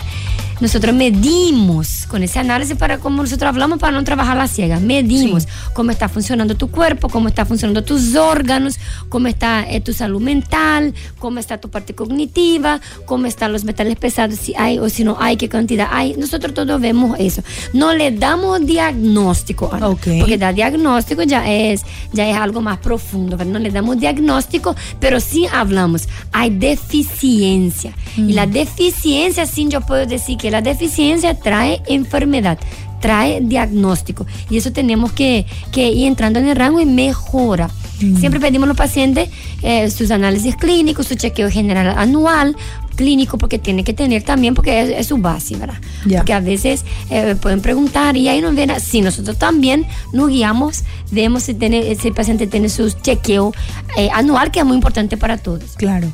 nosotros 0.60 0.94
medimos 0.94 2.06
con 2.08 2.22
ese 2.22 2.38
análisis 2.38 2.76
para 2.76 2.98
como 2.98 3.22
nosotros 3.22 3.48
hablamos 3.48 3.78
para 3.78 3.92
no 3.92 4.04
trabajar 4.04 4.36
la 4.36 4.48
ciega. 4.48 4.78
Medimos 4.80 5.48
cómo 5.72 5.90
está 5.90 6.08
funcionando 6.08 6.54
tu 6.56 6.70
cuerpo, 6.70 7.08
cómo 7.08 7.28
está 7.28 7.44
funcionando 7.44 7.82
tus 7.82 8.14
órganos, 8.14 8.78
cómo 9.08 9.28
está 9.28 9.68
eh, 9.68 9.80
tu 9.80 9.92
salud 9.92 10.20
mental, 10.20 10.94
cómo 11.18 11.38
está 11.38 11.58
tu 11.58 11.70
parte 11.70 11.94
cognitiva, 11.94 12.80
cómo 13.06 13.26
están 13.26 13.52
los 13.52 13.64
metales 13.64 13.96
pesados, 13.96 14.38
si 14.38 14.54
hay 14.56 14.78
o 14.78 14.88
si 14.88 15.04
no 15.04 15.16
hay, 15.20 15.36
qué 15.36 15.48
cantidad 15.48 15.88
hay. 15.90 16.14
Nosotros 16.14 16.54
todos 16.54 16.80
vemos 16.80 17.18
eso. 17.18 17.42
No 17.72 17.94
le 17.94 18.10
damos 18.10 18.64
diagnóstico, 18.64 19.70
porque 19.70 20.38
dar 20.38 20.54
diagnóstico 20.54 21.22
ya 21.22 21.50
es, 21.50 21.82
ya 22.12 22.28
es 22.28 22.36
algo 22.36 22.60
más 22.60 22.78
profundo. 22.78 23.36
No 23.44 23.58
le 23.58 23.70
damos 23.70 23.98
diagnóstico, 23.98 24.74
pero 25.00 25.20
sí 25.20 25.46
hablamos. 25.52 26.08
Hay 26.32 26.50
deficiencia. 26.50 27.94
Y 28.16 28.32
la 28.32 28.46
mm. 28.46 28.52
deficiencia, 28.52 29.46
sí, 29.46 29.66
yo 29.68 29.80
puedo 29.80 30.06
decir 30.06 30.36
que 30.42 30.50
la 30.50 30.60
deficiencia 30.60 31.38
trae 31.38 31.80
enfermedad, 31.86 32.58
trae 33.00 33.40
diagnóstico. 33.40 34.26
Y 34.50 34.56
eso 34.56 34.72
tenemos 34.72 35.12
que, 35.12 35.46
ir 35.76 36.06
entrando 36.08 36.40
en 36.40 36.48
el 36.48 36.56
rango 36.56 36.80
y 36.80 36.84
mejora. 36.84 37.70
Mm. 38.00 38.16
Siempre 38.16 38.40
pedimos 38.40 38.64
a 38.64 38.68
los 38.70 38.76
pacientes 38.76 39.30
eh, 39.62 39.88
sus 39.88 40.10
análisis 40.10 40.56
clínicos, 40.56 41.06
su 41.06 41.14
chequeo 41.14 41.48
general 41.48 41.94
anual, 41.96 42.56
clínico, 42.96 43.38
porque 43.38 43.60
tiene 43.60 43.84
que 43.84 43.92
tener 43.92 44.24
también, 44.24 44.54
porque 44.54 44.98
es, 44.98 45.06
su 45.06 45.18
base, 45.18 45.54
¿verdad? 45.54 45.76
Porque 46.12 46.32
a 46.32 46.40
veces 46.40 46.84
eh, 47.08 47.36
pueden 47.40 47.60
preguntar 47.60 48.16
y 48.16 48.28
ahí 48.28 48.40
nos 48.40 48.56
ven, 48.56 48.72
si 48.80 49.00
nosotros 49.00 49.38
también 49.38 49.86
nos 50.12 50.28
guiamos, 50.28 50.82
vemos 51.12 51.44
si, 51.44 51.54
tiene, 51.54 51.94
si 51.94 52.08
el 52.08 52.14
paciente 52.14 52.48
tiene 52.48 52.68
su 52.68 52.90
chequeo 52.90 53.52
eh, 53.96 54.08
anual, 54.12 54.50
que 54.50 54.58
es 54.58 54.66
muy 54.66 54.74
importante 54.74 55.16
para 55.16 55.38
todos. 55.38 55.76
Claro. 55.76 56.08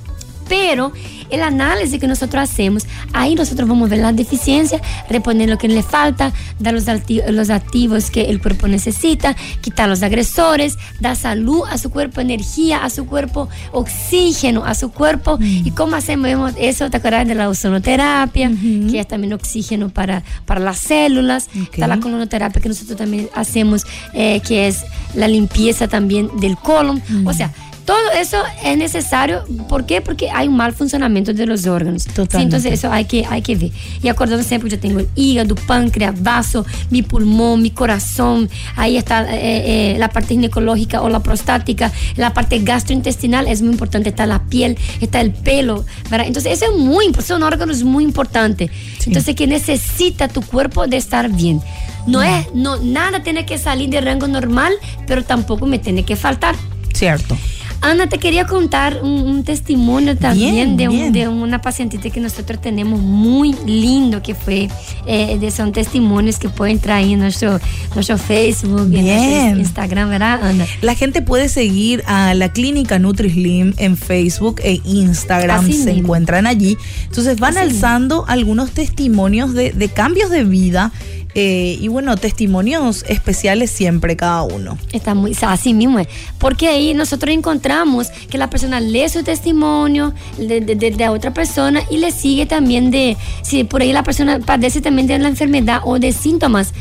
Pero 0.50 0.92
el 1.30 1.42
análisis 1.42 2.00
que 2.00 2.06
nosotros 2.06 2.42
hacemos, 2.42 2.86
ahí 3.12 3.34
nosotros 3.34 3.68
vamos 3.68 3.86
a 3.86 3.90
ver 3.90 4.00
la 4.00 4.12
deficiencia, 4.12 4.80
reponer 5.08 5.48
lo 5.48 5.58
que 5.58 5.68
le 5.68 5.82
falta, 5.82 6.32
dar 6.58 6.74
los, 6.74 6.84
los 7.28 7.50
activos 7.50 8.10
que 8.10 8.22
el 8.22 8.40
cuerpo 8.40 8.68
necesita, 8.68 9.36
quitar 9.60 9.88
los 9.88 10.02
agresores, 10.02 10.78
dar 11.00 11.16
salud 11.16 11.62
a 11.70 11.78
su 11.78 11.90
cuerpo, 11.90 12.20
energía 12.20 12.84
a 12.84 12.90
su 12.90 13.06
cuerpo, 13.06 13.48
oxígeno 13.72 14.64
a 14.64 14.74
su 14.74 14.90
cuerpo. 14.90 15.38
Mm. 15.38 15.66
¿Y 15.66 15.70
cómo 15.72 15.96
hacemos 15.96 16.52
eso? 16.58 16.90
¿Te 16.90 16.98
acuerdas 16.98 17.26
de 17.26 17.34
la 17.34 17.48
ozonoterapia, 17.48 18.50
que 18.90 19.00
es 19.00 19.08
también 19.08 19.32
oxígeno 19.32 19.88
para, 19.88 20.22
para 20.46 20.60
las 20.60 20.78
células? 20.78 21.48
Está 21.72 21.86
la 21.86 22.00
colonoterapia 22.00 22.60
que 22.60 22.68
nosotros 22.68 22.96
también 22.96 23.28
hacemos, 23.34 23.84
eh, 24.14 24.40
que 24.46 24.68
es 24.68 24.84
la 25.14 25.28
limpieza 25.28 25.88
también 25.88 26.30
del 26.40 26.56
colon. 26.56 27.02
O 27.24 27.30
mm. 27.30 27.34
sea, 27.34 27.52
todo 27.88 28.10
eso 28.20 28.36
es 28.62 28.76
necesario. 28.76 29.46
¿Por 29.66 29.86
qué? 29.86 30.02
Porque 30.02 30.28
hay 30.30 30.46
un 30.46 30.58
mal 30.58 30.74
funcionamiento 30.74 31.32
de 31.32 31.46
los 31.46 31.64
órganos. 31.64 32.06
entonces 32.34 32.66
eso 32.70 32.92
hay 32.92 33.06
que, 33.06 33.24
hay 33.24 33.40
que 33.40 33.56
ver. 33.56 33.70
Y 34.02 34.08
acordando 34.08 34.44
siempre, 34.44 34.68
yo 34.68 34.78
tengo 34.78 35.00
el 35.00 35.08
hígado, 35.14 35.54
páncreas, 35.54 36.22
vaso, 36.22 36.66
mi 36.90 37.00
pulmón, 37.00 37.62
mi 37.62 37.70
corazón. 37.70 38.50
Ahí 38.76 38.98
está 38.98 39.22
eh, 39.34 39.94
eh, 39.94 39.98
la 39.98 40.10
parte 40.10 40.34
ginecológica 40.34 41.00
o 41.00 41.08
la 41.08 41.20
prostática. 41.20 41.90
La 42.16 42.34
parte 42.34 42.58
gastrointestinal 42.58 43.48
es 43.48 43.62
muy 43.62 43.70
importante. 43.70 44.10
Está 44.10 44.26
la 44.26 44.42
piel, 44.42 44.76
está 45.00 45.22
el 45.22 45.32
pelo. 45.32 45.86
Entonces 46.10 46.52
eso 46.52 46.66
es 46.66 46.78
muy 46.78 47.06
importante. 47.06 47.32
Son 47.32 47.42
órganos 47.42 47.84
muy 47.84 48.04
importantes. 48.04 48.70
Entonces 49.06 49.34
que 49.34 49.46
necesita 49.46 50.28
tu 50.28 50.42
cuerpo 50.42 50.86
de 50.86 50.98
estar 50.98 51.30
bien. 51.30 51.62
No 52.06 52.22
es, 52.22 52.52
no, 52.52 52.76
nada 52.76 53.22
tiene 53.22 53.46
que 53.46 53.56
salir 53.56 53.88
de 53.88 54.02
rango 54.02 54.28
normal, 54.28 54.74
pero 55.06 55.24
tampoco 55.24 55.64
me 55.64 55.78
tiene 55.78 56.02
que 56.02 56.16
faltar. 56.16 56.54
Cierto. 56.92 57.38
Ana, 57.80 58.08
te 58.08 58.18
quería 58.18 58.44
contar 58.46 59.00
un, 59.02 59.44
testimonio 59.44 60.16
también 60.16 60.76
de, 60.76 61.28
una 61.28 61.62
pacientita 61.62 62.10
que 62.10 62.20
nosotros 62.20 62.60
tenemos 62.60 63.00
muy 63.00 63.54
lindo, 63.66 64.20
que 64.20 64.34
fue, 64.34 64.68
eh, 65.06 65.38
de, 65.38 65.50
son 65.50 65.72
testimonios 65.72 66.38
que 66.38 66.48
pueden 66.48 66.80
traer 66.80 67.08
en 67.12 67.20
nuestro, 67.20 67.60
nuestro 67.94 68.18
Facebook, 68.18 68.90
en 68.92 69.60
Instagram, 69.60 70.10
¿verdad, 70.10 70.42
Ana? 70.42 70.66
La 70.82 70.94
gente 70.96 71.22
puede 71.22 71.48
seguir 71.48 72.02
a 72.06 72.34
la 72.34 72.52
clínica 72.52 72.98
NutriSlim 72.98 73.74
en 73.76 73.96
Facebook 73.96 74.60
e 74.64 74.80
Instagram, 74.84 75.70
se 75.72 75.92
encuentran 75.92 76.46
allí. 76.46 76.76
Entonces 77.04 77.38
van 77.38 77.56
alzando 77.58 78.24
algunos 78.26 78.72
testimonios 78.72 79.54
de, 79.54 79.70
de 79.70 79.88
cambios 79.88 80.30
de 80.30 80.44
vida 80.44 80.92
eh, 81.34 81.76
y 81.80 81.88
bueno, 81.88 82.16
testimonios 82.16 83.04
especiales 83.06 83.70
siempre 83.70 84.16
cada 84.16 84.42
uno. 84.42 84.78
Está 84.92 85.14
muy, 85.14 85.36
así 85.42 85.74
mismo 85.74 85.98
es. 85.98 86.08
Porque 86.38 86.68
ahí 86.68 86.94
nosotros 86.94 87.34
encontramos 87.34 88.08
que 88.30 88.38
la 88.38 88.50
persona 88.50 88.80
lee 88.80 89.08
su 89.08 89.22
testimonio 89.22 90.14
de, 90.38 90.60
de, 90.60 91.08
otra 91.08 91.32
persona 91.32 91.82
y 91.90 91.98
le 91.98 92.10
sigue 92.12 92.46
también 92.46 92.90
de, 92.90 93.16
si 93.42 93.64
por 93.64 93.82
ahí 93.82 93.92
la 93.92 94.02
persona 94.02 94.40
padece 94.40 94.80
también 94.80 95.06
de 95.06 95.18
la 95.18 95.28
enfermedad 95.28 95.80
o 95.84 95.98
de 95.98 96.12
síntomas, 96.12 96.72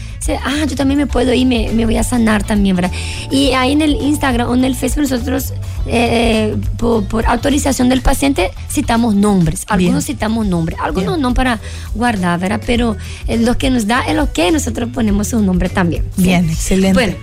ah, 0.43 0.65
yo 0.67 0.75
también 0.75 0.99
me 0.99 1.07
puedo 1.07 1.33
ir, 1.33 1.45
me, 1.45 1.71
me 1.73 1.85
voy 1.85 1.97
a 1.97 2.03
sanar 2.03 2.43
también, 2.43 2.75
¿verdad? 2.75 2.91
Y 3.31 3.51
ahí 3.51 3.73
en 3.73 3.81
el 3.81 3.95
Instagram 3.95 4.49
o 4.49 4.55
en 4.55 4.63
el 4.63 4.75
Facebook 4.75 5.09
nosotros, 5.09 5.53
eh, 5.87 6.55
por, 6.77 7.25
autorización 7.25 7.89
del 7.89 8.01
paciente, 8.01 8.51
citamos 8.69 9.15
nombres. 9.15 9.65
Algunos 9.67 10.05
citamos 10.05 10.45
nombres, 10.45 10.79
algunos 10.81 11.19
no 11.19 11.33
para 11.33 11.59
guardar, 11.93 12.39
¿verdad? 12.39 12.61
Pero 12.65 12.97
eh, 13.27 13.37
lo 13.37 13.57
que 13.57 13.69
nos 13.69 13.87
da 13.87 14.01
es 14.01 14.15
lo 14.15 14.31
que 14.31 14.51
nosotros 14.51 14.89
ponemos 14.93 15.33
un 15.33 15.45
nombre 15.45 15.69
también. 15.69 16.03
Bien, 16.17 16.49
excelente. 16.49 16.93
Bueno, 16.93 17.15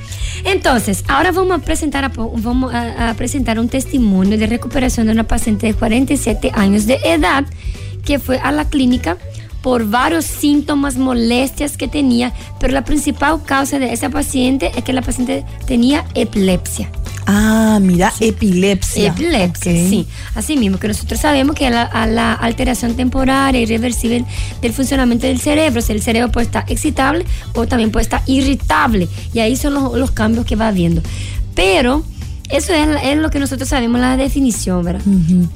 entonces, 0.44 1.04
ahora 1.08 1.32
vamos 1.32 1.58
a 1.58 1.64
presentar, 1.64 2.10
vamos 2.14 2.72
a, 2.74 3.14
presentar 3.16 3.58
un 3.58 3.68
testimonio 3.68 4.38
de 4.38 4.46
recuperación 4.46 5.06
de 5.06 5.12
una 5.12 5.24
paciente 5.24 5.66
de 5.66 5.74
47 5.74 6.50
años 6.54 6.86
de 6.86 6.98
edad 7.04 7.44
que 8.04 8.18
fue 8.18 8.38
a 8.38 8.52
la 8.52 8.68
clínica 8.68 9.16
por 9.62 9.88
varios 9.88 10.26
síntomas, 10.26 10.98
molestias 10.98 11.78
que 11.78 11.88
tenía, 11.88 12.34
pero 12.60 12.74
la 12.74 12.84
principal 12.84 13.42
causa 13.42 13.78
de 13.78 13.94
esa 13.94 14.10
paciente 14.10 14.70
es 14.76 14.84
que 14.84 14.92
la 14.92 15.00
paciente 15.00 15.42
tenía 15.66 16.04
epilepsia. 16.14 16.90
Ah, 17.26 17.78
mira, 17.80 18.12
epilepsia. 18.20 19.08
Epilepsia, 19.08 19.72
sí. 19.72 20.06
Así 20.34 20.56
mismo, 20.56 20.78
que 20.78 20.88
nosotros 20.88 21.20
sabemos 21.20 21.56
que 21.56 21.66
a 21.66 22.06
la, 22.06 22.32
alteración 22.34 22.94
temporal 22.94 23.56
y 23.56 23.66
reversible 23.66 24.24
del 24.60 24.72
funcionamiento 24.72 25.26
del 25.26 25.40
cerebro, 25.40 25.80
si 25.80 25.92
el 25.92 26.02
cerebro 26.02 26.30
puede 26.30 26.46
estar 26.46 26.64
excitable 26.68 27.24
o 27.54 27.66
también 27.66 27.90
puede 27.90 28.04
estar 28.04 28.22
irritable. 28.26 29.08
Y 29.32 29.40
ahí 29.40 29.56
son 29.56 29.74
los, 29.74 30.10
cambios 30.10 30.44
que 30.44 30.56
va 30.56 30.68
habiendo. 30.68 31.02
Pero, 31.54 32.04
eso 32.50 32.72
es, 32.74 33.16
lo 33.16 33.30
que 33.30 33.38
nosotros 33.38 33.68
sabemos, 33.68 34.00
la 34.00 34.16
definición, 34.16 34.84
¿verdad? 34.84 35.02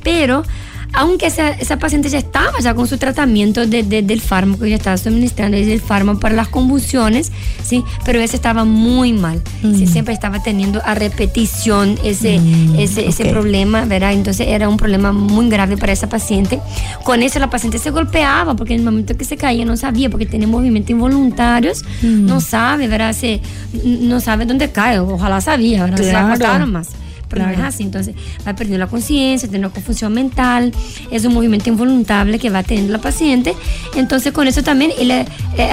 Pero 0.02 0.42
aunque 0.92 1.26
esa, 1.26 1.78
paciente 1.78 2.08
ya 2.08 2.18
estaba 2.18 2.58
ya 2.60 2.74
con 2.74 2.86
su 2.86 2.98
tratamiento 2.98 3.66
del 3.66 4.20
fármaco, 4.20 4.66
ya 4.66 4.76
estaba 4.76 4.96
suministrando 4.96 5.56
el 5.56 5.80
fármaco 5.80 6.20
para 6.20 6.34
las 6.34 6.48
convulsiones, 6.48 7.32
¿sí? 7.62 7.84
pero 8.04 8.20
ese 8.20 8.36
estaba 8.36 8.64
muy 8.64 9.12
mal, 9.12 9.42
mm. 9.62 9.86
siempre 9.86 10.14
estaba 10.14 10.42
teniendo 10.42 10.80
a 10.84 10.94
repetición 10.94 11.98
ese, 12.04 12.38
mm, 12.38 12.76
ese, 12.78 13.24
problema, 13.26 13.84
¿verdad? 13.84 14.12
Entonces 14.12 14.48
era 14.48 14.68
un 14.68 14.76
problema 14.76 15.12
muy 15.12 15.48
grave 15.48 15.76
para 15.76 15.92
esa 15.92 16.08
paciente. 16.08 16.60
Con 17.04 17.22
eso 17.22 17.38
la 17.38 17.50
paciente 17.50 17.78
se 17.78 17.90
golpeaba, 17.90 18.54
porque 18.54 18.74
en 18.74 18.80
el 18.80 18.84
momento 18.84 19.16
que 19.16 19.24
se 19.24 19.36
caía 19.36 19.64
no 19.64 19.76
sabía, 19.76 20.08
porque 20.08 20.26
tiene 20.26 20.46
movimientos 20.46 20.90
involuntarios, 20.90 21.84
mm. 22.02 22.26
no 22.26 22.40
sabe, 22.40 22.88
¿verdad? 22.88 23.12
Se, 23.12 23.40
no 23.84 24.20
sabe 24.20 24.46
dónde 24.46 24.70
cae, 24.70 24.98
ojalá 24.98 25.40
sabía, 25.40 25.84
¿verdad? 25.84 25.98
Se 25.98 26.66
más 26.66 26.88
no 27.36 27.50
es 27.50 27.58
así. 27.58 27.82
Entonces 27.82 28.14
va 28.46 28.54
perdiendo 28.54 28.78
la 28.78 28.90
conciencia, 28.90 29.48
tiene 29.48 29.66
una 29.66 29.74
confusión 29.74 30.12
mental, 30.12 30.72
es 31.10 31.24
un 31.24 31.34
movimiento 31.34 31.68
involuntario 31.68 32.38
que 32.38 32.50
va 32.50 32.62
teniendo 32.62 32.92
la 32.92 33.00
paciente. 33.00 33.54
Entonces 33.96 34.32
con 34.32 34.48
eso 34.48 34.62
también 34.62 34.92
él 34.98 35.10
eh, 35.10 35.26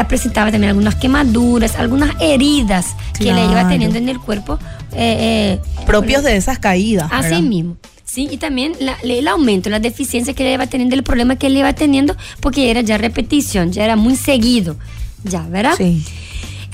presentaba 0.07 0.51
también 0.51 0.69
algunas 0.69 0.95
quemaduras, 0.95 1.75
algunas 1.77 2.15
heridas 2.21 2.95
que 3.17 3.33
le 3.33 3.45
iba 3.45 3.67
teniendo 3.67 3.97
en 3.97 4.09
el 4.09 4.19
cuerpo. 4.19 4.59
Eh, 4.93 5.59
eh, 5.59 5.85
Propios 5.85 6.23
de 6.23 6.35
esas 6.35 6.59
caídas. 6.59 7.09
Así 7.11 7.41
mismo. 7.41 7.77
Sí, 8.03 8.29
y 8.31 8.37
también 8.37 8.73
el 9.03 9.27
aumento, 9.27 9.69
la 9.69 9.79
deficiencia 9.79 10.33
que 10.33 10.43
le 10.43 10.53
iba 10.53 10.67
teniendo, 10.67 10.95
el 10.95 11.03
problema 11.03 11.35
que 11.35 11.49
le 11.49 11.59
iba 11.59 11.73
teniendo, 11.73 12.15
porque 12.39 12.69
era 12.69 12.81
ya 12.81 12.97
repetición, 12.97 13.71
ya 13.71 13.83
era 13.83 13.95
muy 13.95 14.15
seguido, 14.15 14.77
ya, 15.23 15.41
¿verdad? 15.41 15.73
Sí. 15.75 16.05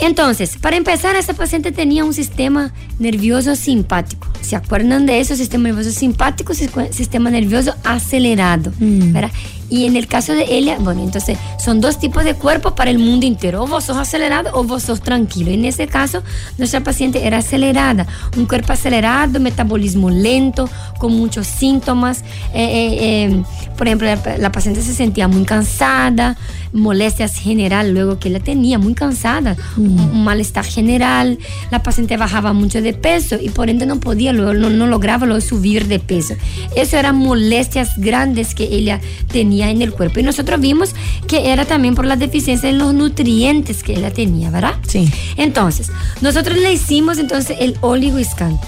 Entonces, 0.01 0.58
para 0.60 0.77
empezar, 0.77 1.15
esta 1.15 1.34
paciente 1.34 1.72
tenía 1.72 2.03
un 2.03 2.13
sistema 2.13 2.74
nervioso 2.98 3.55
simpático. 3.55 4.27
¿Se 4.41 4.55
acuerdan 4.55 5.05
de 5.05 5.20
eso? 5.20 5.36
Sistema 5.36 5.65
nervioso 5.70 5.91
simpático, 5.91 6.53
sistema 6.55 7.29
nervioso 7.29 7.75
acelerado. 7.84 8.74
Mm. 8.79 9.13
¿verdad? 9.13 9.31
Y 9.72 9.86
en 9.86 9.96
el 9.96 10.06
caso 10.06 10.34
de 10.34 10.54
ella, 10.54 10.78
bueno, 10.82 11.01
entonces 11.01 11.38
son 11.58 11.80
dos 11.80 11.98
tipos 11.98 12.25
de 12.25 12.36
cuerpo 12.36 12.75
para 12.75 12.92
el 12.92 13.00
mundo 13.00 13.25
entero. 13.25 13.63
O 13.63 13.68
vos 13.68 13.86
sos 13.86 13.96
acelerado 13.96 14.51
o 14.54 14.66
vos 14.66 14.84
sos 14.84 15.00
tranquilo. 15.00 15.50
En 15.50 15.63
ese 15.63 15.88
caso, 15.88 16.24
nuestra 16.58 16.82
paciente 16.82 17.25
era 17.25 17.38
acelerada. 17.38 18.06
Un 18.36 18.48
cuerpo 18.48 18.74
acelerado, 18.74 19.40
metabolismo 19.40 20.10
lento, 20.10 20.70
con 21.00 21.16
muchos 21.16 21.48
síntomas. 21.48 22.20
Eh, 22.54 22.66
eh, 22.66 22.98
eh, 23.01 23.44
por 23.78 23.88
ejemplo, 23.88 24.10
la, 24.38 24.51
paciente 24.51 24.82
se 24.82 24.94
sentía 24.94 25.30
muy 25.30 25.46
cansada, 25.46 26.38
molestias 26.74 27.36
general 27.36 27.94
luego 27.94 28.20
que 28.20 28.30
la 28.30 28.42
tenía, 28.42 28.78
muy 28.78 28.94
cansada, 28.94 29.56
un, 29.78 29.96
mm. 29.96 30.24
malestar 30.24 30.66
general. 30.66 31.40
La 31.72 31.82
paciente 31.82 32.18
bajaba 32.18 32.51
mucho 32.51 32.82
de 32.82 32.94
peso 32.94 33.38
y 33.42 33.50
por 33.50 33.70
ende 33.70 33.86
no 33.86 34.01
podía, 34.01 34.34
luego, 34.34 34.54
no, 34.54 34.70
no 34.70 34.86
lograba 34.86 35.25
luego 35.25 35.40
subir 35.40 35.88
de 35.88 36.00
peso. 36.00 36.36
Eso 36.75 36.98
eran 36.98 37.16
molestias 37.16 37.98
grandes 37.98 38.54
que 38.54 38.66
ella 38.66 39.00
tenía 39.32 39.61
en 39.70 39.82
el 39.82 39.91
cuerpo. 39.91 40.20
Y 40.20 40.24
nosotros 40.24 40.60
vimos 40.60 40.96
que 41.27 41.51
era 41.51 41.65
también 41.65 41.96
por 41.96 42.06
la 42.06 42.15
deficiencia 42.15 42.70
en 42.70 42.77
los 42.77 42.94
nutrientes 42.94 43.84
que 43.84 43.94
ella 43.94 44.12
tenía, 44.12 44.50
¿verdad? 44.50 44.75
Sí. 44.88 45.10
Entonces, 45.38 45.91
nosotros 46.22 46.58
le 46.58 46.74
hicimos 46.74 47.18
entonces 47.18 47.58
el 47.60 47.75
scan 48.24 48.60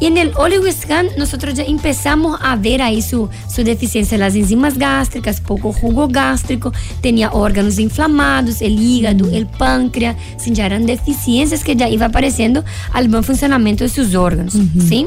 Y 0.00 0.06
en 0.06 0.18
el 0.18 0.32
scan 0.72 1.08
nosotros 1.16 1.54
ya 1.54 1.64
empezamos 1.64 2.38
a 2.42 2.56
ver 2.56 2.82
ahí 2.82 3.02
su, 3.02 3.28
su 3.52 3.64
deficiencia 3.64 4.16
en 4.16 4.20
las 4.20 4.34
enzimas 4.34 4.78
gástricas, 4.78 5.40
poco 5.40 5.72
jugo 5.72 6.08
gástrico, 6.08 6.72
tenía 7.00 7.30
órganos 7.32 7.78
inflamados, 7.78 8.60
el 8.60 8.78
hígado, 8.78 9.30
el 9.30 9.46
páncreas, 9.46 10.16
ya 10.46 10.66
eran 10.66 10.86
deficiencias 10.86 11.64
que 11.64 11.76
ya 11.76 11.88
iba 11.88 12.06
apareciendo 12.06 12.64
al 12.92 13.08
buen 13.08 13.24
funcionamiento 13.24 13.84
de 13.84 13.90
sus 13.90 14.14
órganos, 14.14 14.54
¿sí? 14.88 15.06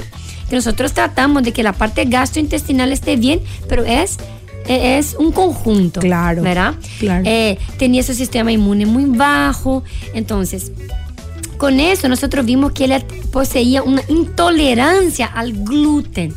Que 0.49 0.55
nosotros 0.55 0.93
tratamos 0.93 1.43
de 1.43 1.51
que 1.51 1.61
la 1.61 1.73
parte 1.73 2.05
gastrointestinal 2.05 2.93
esté 2.93 3.17
bien, 3.17 3.41
pero 3.67 3.83
es 3.83 4.17
es 4.67 5.15
un 5.17 5.31
conjunto. 5.31 5.99
Claro. 5.99 6.41
¿Verdad? 6.41 6.75
Claro. 6.99 7.23
Eh, 7.25 7.57
tenía 7.77 8.03
su 8.03 8.13
sistema 8.13 8.51
inmune 8.51 8.85
muy 8.85 9.05
bajo. 9.05 9.83
Entonces, 10.13 10.71
con 11.57 11.79
eso 11.79 12.07
nosotros 12.07 12.45
vimos 12.45 12.71
que 12.71 12.85
él 12.85 13.03
poseía 13.31 13.83
una 13.83 14.01
intolerancia 14.07 15.25
al 15.25 15.53
gluten. 15.53 16.33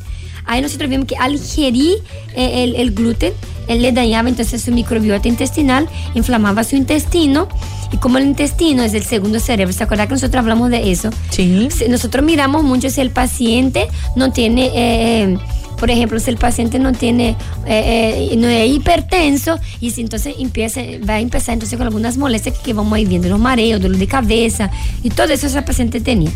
Ahí 0.47 0.63
nosotros 0.63 0.91
vimos 0.91 1.07
que 1.07 1.17
al 1.17 1.35
ingerir 1.35 1.99
eh, 2.35 2.73
el, 2.77 2.93
gluten, 2.93 3.33
él 3.69 3.83
le 3.83 3.93
dañaba 3.93 4.29
entonces 4.29 4.63
su 4.63 4.73
microbiota 4.73 5.29
intestinal, 5.29 5.89
inflamaba 6.15 6.65
su 6.65 6.77
intestino. 6.77 7.49
Y 7.93 7.99
como 7.99 8.19
el 8.19 8.25
intestino 8.25 8.83
es 8.83 8.95
el 8.95 9.05
segundo 9.05 9.41
cerebro, 9.41 9.73
¿se 9.73 9.85
acuerda 9.85 10.07
que 10.07 10.15
nosotros 10.15 10.41
hablamos 10.41 10.71
de 10.71 10.91
eso? 10.91 11.11
Sí. 11.31 11.69
Nosotros 11.89 12.25
miramos 12.25 12.65
mucho 12.65 12.91
si 12.91 13.01
el 13.01 13.11
paciente 13.11 13.87
no 14.17 14.33
tiene... 14.33 14.71
Eh, 14.75 15.39
por 15.81 15.91
ejemplo, 15.91 16.21
si 16.21 16.31
el 16.31 16.37
paciente 16.37 16.79
no 16.79 16.93
tiene, 16.93 17.31
eh, 17.67 18.29
eh, 18.31 18.37
no 18.37 18.47
es 18.47 18.71
hipertenso, 18.71 19.59
y 19.81 19.91
si 19.91 20.03
entonces 20.03 20.35
empieza, 20.39 20.83
va 21.09 21.15
a 21.15 21.21
empezar 21.21 21.55
entonces 21.55 21.79
con 21.79 21.87
algunas 21.87 22.19
molestias 22.19 22.59
que 22.59 22.75
vamos 22.75 22.93
a 22.93 23.01
ir 23.01 23.09
viendo, 23.09 23.29
los 23.31 23.41
mareos, 23.41 23.81
dolor 23.81 23.97
de 23.97 24.07
cabeza, 24.07 24.71
y 25.03 25.09
todo 25.09 25.33
eso 25.33 25.47
ese 25.47 25.63
paciente 25.63 26.01
tenía. 26.01 26.31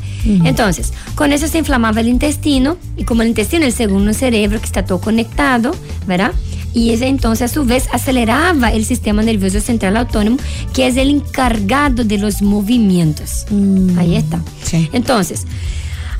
Entonces, 0.44 0.94
con 1.14 1.32
eso 1.32 1.46
se 1.46 1.58
inflamaba 1.58 2.00
el 2.00 2.08
intestino, 2.08 2.78
y 2.96 3.04
como 3.04 3.20
el 3.20 3.28
intestino 3.28 3.66
es 3.66 3.78
el 3.78 3.88
segundo 3.88 4.14
cerebro 4.14 4.58
que 4.58 4.66
está 4.66 4.84
todo 4.84 4.98
conectado, 4.98 5.76
¿verdad? 6.06 6.32
y 6.72 6.90
ese 6.90 7.06
entonces 7.06 7.50
a 7.50 7.54
su 7.54 7.64
vez 7.64 7.88
aceleraba 7.92 8.72
el 8.72 8.84
sistema 8.84 9.22
nervioso 9.22 9.60
central 9.60 9.96
autónomo, 9.96 10.38
que 10.72 10.88
es 10.88 10.96
el 10.96 11.08
encargado 11.08 12.02
de 12.02 12.18
los 12.18 12.42
movimientos. 12.42 13.46
Mm. 13.50 13.96
Ahí 13.96 14.16
está. 14.16 14.42
Entonces, 14.92 15.46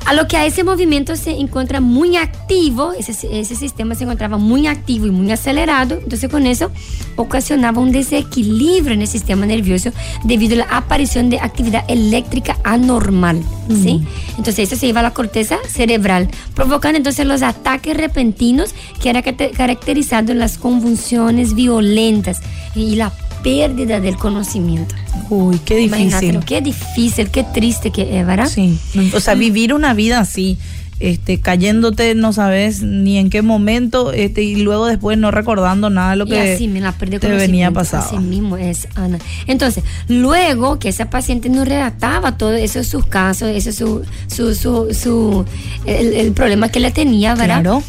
a 0.04 0.12
lo 0.12 0.28
que 0.28 0.36
a 0.36 0.44
ese 0.44 0.64
movimiento 0.64 1.16
se 1.16 1.32
encuentra 1.32 1.80
muy 1.80 2.16
activo, 2.16 2.92
ese, 2.92 3.44
sistema 3.44 3.94
se 3.94 4.04
encontraba 4.04 4.36
muy 4.36 4.66
activo 4.66 5.06
y 5.06 5.10
muy 5.10 5.30
acelerado, 5.32 5.98
entonces 6.02 6.30
con 6.30 6.46
eso 6.46 6.70
ocasionaba 7.16 7.80
un 7.80 7.92
desequilibrio 7.92 8.94
en 8.94 9.02
el 9.02 9.08
sistema 9.08 9.46
nervioso 9.46 9.92
debido 10.24 10.54
a 10.54 10.66
la 10.66 10.76
aparición 10.76 11.30
de 11.30 11.40
actividad 11.40 11.84
eléctrica 11.88 12.58
anormal, 12.64 13.42
¿sí? 13.68 14.02
Entonces 14.36 14.70
eso 14.70 14.76
se 14.76 14.86
iba 14.86 15.00
a 15.00 15.04
la 15.04 15.14
corteza 15.14 15.56
cerebral, 15.68 16.28
provocando 16.54 16.98
entonces 16.98 17.26
los 17.26 17.42
ataques 17.42 17.96
repentinos 17.96 18.74
que 19.00 19.10
era 19.10 19.22
caracterizado 19.22 20.32
en 20.32 20.38
las 20.38 20.58
convulsiones 20.58 21.54
violentas 21.54 22.40
y 22.74 22.96
la 22.96 23.12
pérdida 23.42 24.00
del 24.00 24.16
conocimiento. 24.16 24.94
Uy, 25.30 25.58
qué 25.64 25.76
difícil. 25.76 26.40
qué 26.44 26.60
difícil, 26.60 27.30
qué 27.30 27.44
triste 27.44 27.90
que 27.90 28.18
es, 28.20 28.26
¿verdad? 28.26 28.48
Sí. 28.48 28.78
O 29.14 29.20
sea, 29.20 29.34
vivir 29.34 29.72
una 29.74 29.94
vida 29.94 30.20
así, 30.20 30.58
este, 31.00 31.40
cayéndote, 31.40 32.14
no 32.14 32.32
sabes 32.32 32.82
ni 32.82 33.18
en 33.18 33.30
qué 33.30 33.42
momento, 33.42 34.12
este, 34.12 34.42
y 34.42 34.56
luego 34.56 34.86
después 34.86 35.18
no 35.18 35.30
recordando 35.30 35.90
nada 35.90 36.10
de 36.10 36.16
lo 36.16 36.26
que 36.26 36.54
así, 36.54 36.68
me 36.68 36.80
la 36.80 36.92
te 36.92 37.28
venía 37.28 37.70
pasando. 37.70 38.06
Así 38.06 38.18
mismo 38.18 38.56
es, 38.56 38.88
Ana. 38.94 39.18
Entonces, 39.46 39.84
luego 40.08 40.78
que 40.78 40.88
esa 40.88 41.10
paciente 41.10 41.48
nos 41.48 41.66
redactaba 41.66 42.36
todo 42.36 42.54
eso, 42.54 42.84
sus 42.84 43.06
casos, 43.06 43.48
eso 43.48 43.72
su, 43.72 44.02
su, 44.28 44.54
su, 44.54 44.94
su 44.94 45.44
el, 45.86 46.12
el 46.14 46.32
problema 46.32 46.68
que 46.68 46.80
le 46.80 46.90
tenía, 46.90 47.34
¿verdad? 47.34 47.62
Claro 47.62 47.82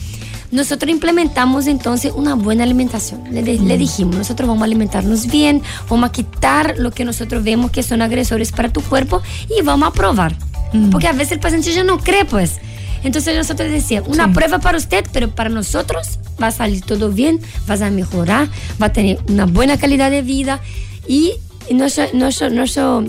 nosotros 0.56 0.90
implementamos 0.90 1.68
entonces 1.68 2.14
una 2.16 2.34
buena 2.36 2.64
alimentación. 2.64 3.24
Le, 3.32 3.42
mm. 3.42 3.78
dijimos, 3.78 4.16
nosotros 4.16 4.48
vamos 4.48 4.62
a 4.62 4.66
alimentarnos 4.66 5.28
bien, 5.28 5.62
vamos 5.90 6.10
a 6.10 6.12
quitar 6.12 6.76
lo 6.78 6.92
que 6.92 7.06
nosotros 7.06 7.44
vemos 7.44 7.72
que 7.72 7.84
son 7.84 8.02
agresores 8.02 8.52
para 8.52 8.70
tu 8.70 8.82
cuerpo 8.82 9.22
y 9.50 9.62
vamos 9.62 9.90
a 9.90 9.92
probar. 9.92 10.36
Mm. 10.74 10.90
Porque 10.90 11.08
a 11.08 11.14
veces 11.14 11.34
el 11.34 11.40
paciente 11.40 11.74
ya 11.74 11.84
no 11.84 12.00
cree, 12.00 12.26
pues. 12.26 12.60
Entonces 13.04 13.36
nosotros 13.36 13.70
decíamos, 13.70 14.10
una 14.10 14.34
prueba 14.34 14.58
para 14.60 14.78
usted, 14.78 15.06
pero 15.12 15.30
para 15.30 15.50
nosotros 15.50 16.20
va 16.42 16.48
a 16.48 16.52
salir 16.52 16.82
todo 16.82 17.12
bien, 17.12 17.40
vas 17.68 17.82
a 17.82 17.92
mejorar, 17.92 18.50
va 18.82 18.88
a 18.88 18.94
tener 18.94 19.20
una 19.30 19.46
buena 19.46 19.78
calidad 19.78 20.10
de 20.10 20.24
vida 20.24 20.60
y 21.08 21.34
nuestro, 21.72 22.06
nuestro, 22.14 22.50
nuestro 22.50 23.04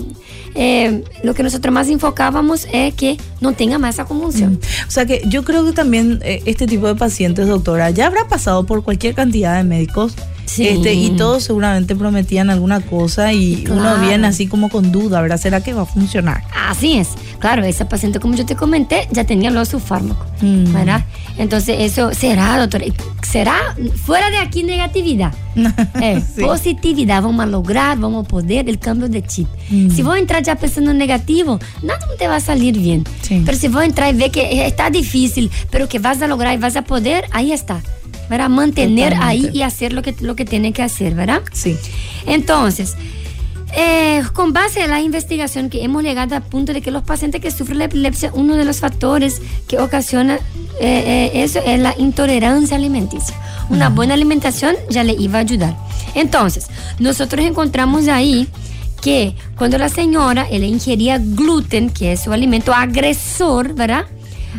eh, 0.59 1.03
lo 1.23 1.35
que 1.35 1.43
nosotros 1.43 1.71
más 1.71 1.87
enfocábamos 1.87 2.67
es 2.73 2.93
que 2.95 3.17
no 3.41 3.53
tenga 3.53 3.77
más 3.77 3.95
esa 3.95 4.05
convulsión. 4.05 4.53
Mm. 4.53 4.87
O 4.87 4.91
sea 4.91 5.05
que 5.05 5.21
yo 5.27 5.43
creo 5.43 5.63
que 5.63 5.71
también 5.71 6.19
eh, 6.23 6.41
este 6.45 6.65
tipo 6.65 6.87
de 6.87 6.95
pacientes, 6.95 7.47
doctora, 7.47 7.91
ya 7.91 8.07
habrá 8.07 8.27
pasado 8.27 8.65
por 8.65 8.83
cualquier 8.83 9.13
cantidad 9.13 9.55
de 9.57 9.63
médicos. 9.63 10.15
Este, 10.57 10.93
y 10.93 11.11
todos 11.11 11.43
seguramente 11.43 11.93
prometían 11.95 12.49
alguna 12.49 12.79
cosa 12.79 13.33
y 13.33 13.65
uno 13.69 13.99
viene 13.99 14.25
así 14.27 14.47
como 14.47 14.69
con 14.69 14.91
duda, 14.91 15.21
¿verdad? 15.21 15.37
¿Será 15.37 15.61
que 15.61 15.73
va 15.73 15.81
a 15.81 15.85
funcionar? 15.85 16.41
Así 16.67 16.97
es. 16.97 17.09
Claro, 17.39 17.63
esa 17.63 17.87
paciente, 17.87 18.19
como 18.19 18.33
yo 18.33 18.45
te 18.45 18.55
comenté, 18.55 19.07
ya 19.11 19.25
tenía 19.25 19.51
luego 19.51 19.65
su 19.65 19.79
fármaco, 19.79 20.25
mm. 20.41 20.73
¿verdad? 20.73 21.05
Entonces, 21.37 21.77
eso 21.81 22.13
será, 22.13 22.57
doctora. 22.57 22.85
Será 23.37 23.75
fuera 24.05 24.29
de 24.29 24.37
aquí 24.37 24.63
negatividad. 24.63 25.33
É, 26.01 26.19
sí. 26.35 26.41
positividade. 26.41 27.21
Vamos 27.21 27.47
lograr, 27.47 27.97
vamos 27.97 28.27
poder 28.27 28.69
o 28.69 28.79
cambio 28.79 29.07
de 29.07 29.21
chip. 29.21 29.47
Mm. 29.69 29.89
Se 29.89 30.03
vou 30.03 30.15
entrar 30.15 30.43
já 30.43 30.55
pensando 30.55 30.93
negativo, 30.93 31.59
nada 31.83 32.05
te 32.17 32.27
vai 32.27 32.41
salir 32.41 32.77
bem. 32.77 33.03
Sí. 33.21 33.41
Pero 33.45 33.57
se 33.57 33.69
vou 33.69 33.83
entrar 33.83 34.09
e 34.09 34.13
ver 34.13 34.31
que 34.31 34.41
está 34.65 34.89
difícil, 34.89 35.49
pero 35.69 35.87
que 35.87 35.99
vas 35.99 36.21
a 36.21 36.27
lograr 36.27 36.53
e 36.53 36.57
vas 36.57 36.75
a 36.75 36.81
poder, 36.81 37.25
aí 37.31 37.51
está. 37.51 37.81
¿verdad? 38.29 38.49
Mantener 38.49 39.13
Totalmente. 39.13 39.47
ahí 39.47 39.57
y 39.57 39.61
hacer 39.61 39.93
lo 39.93 40.01
que, 40.01 40.13
lo 40.19 40.35
que 40.35 40.43
tiene 40.43 40.73
que 40.73 40.81
hacer, 40.81 41.15
¿verdad? 41.15 41.43
Sí. 41.53 41.77
Entonces, 42.25 42.95
eh, 43.75 44.23
con 44.33 44.53
base 44.53 44.83
en 44.83 44.91
la 44.91 45.01
investigación 45.01 45.69
que 45.69 45.83
hemos 45.83 46.03
llegado 46.03 46.35
al 46.35 46.43
punto 46.43 46.73
de 46.73 46.81
que 46.81 46.91
los 46.91 47.03
pacientes 47.03 47.41
que 47.41 47.51
sufren 47.51 47.79
la 47.79 47.85
epilepsia, 47.85 48.31
uno 48.33 48.55
de 48.55 48.65
los 48.65 48.79
factores 48.79 49.41
que 49.67 49.79
ocasiona 49.79 50.35
eh, 50.79 51.31
eh, 51.33 51.43
eso 51.43 51.59
es 51.65 51.79
la 51.79 51.93
intolerancia 51.97 52.77
alimenticia. 52.77 53.35
Una 53.69 53.89
buena 53.89 54.13
alimentación 54.13 54.75
ya 54.89 55.03
le 55.03 55.13
iba 55.13 55.39
a 55.39 55.41
ayudar. 55.41 55.75
Entonces, 56.15 56.67
nosotros 56.99 57.45
encontramos 57.45 58.07
ahí 58.07 58.47
que 59.01 59.35
cuando 59.57 59.77
la 59.77 59.89
señora 59.89 60.47
le 60.49 60.65
ingería 60.65 61.17
gluten, 61.19 61.89
que 61.89 62.13
es 62.13 62.23
su 62.23 62.31
alimento 62.31 62.73
agresor, 62.73 63.73
¿verdad? 63.73 64.05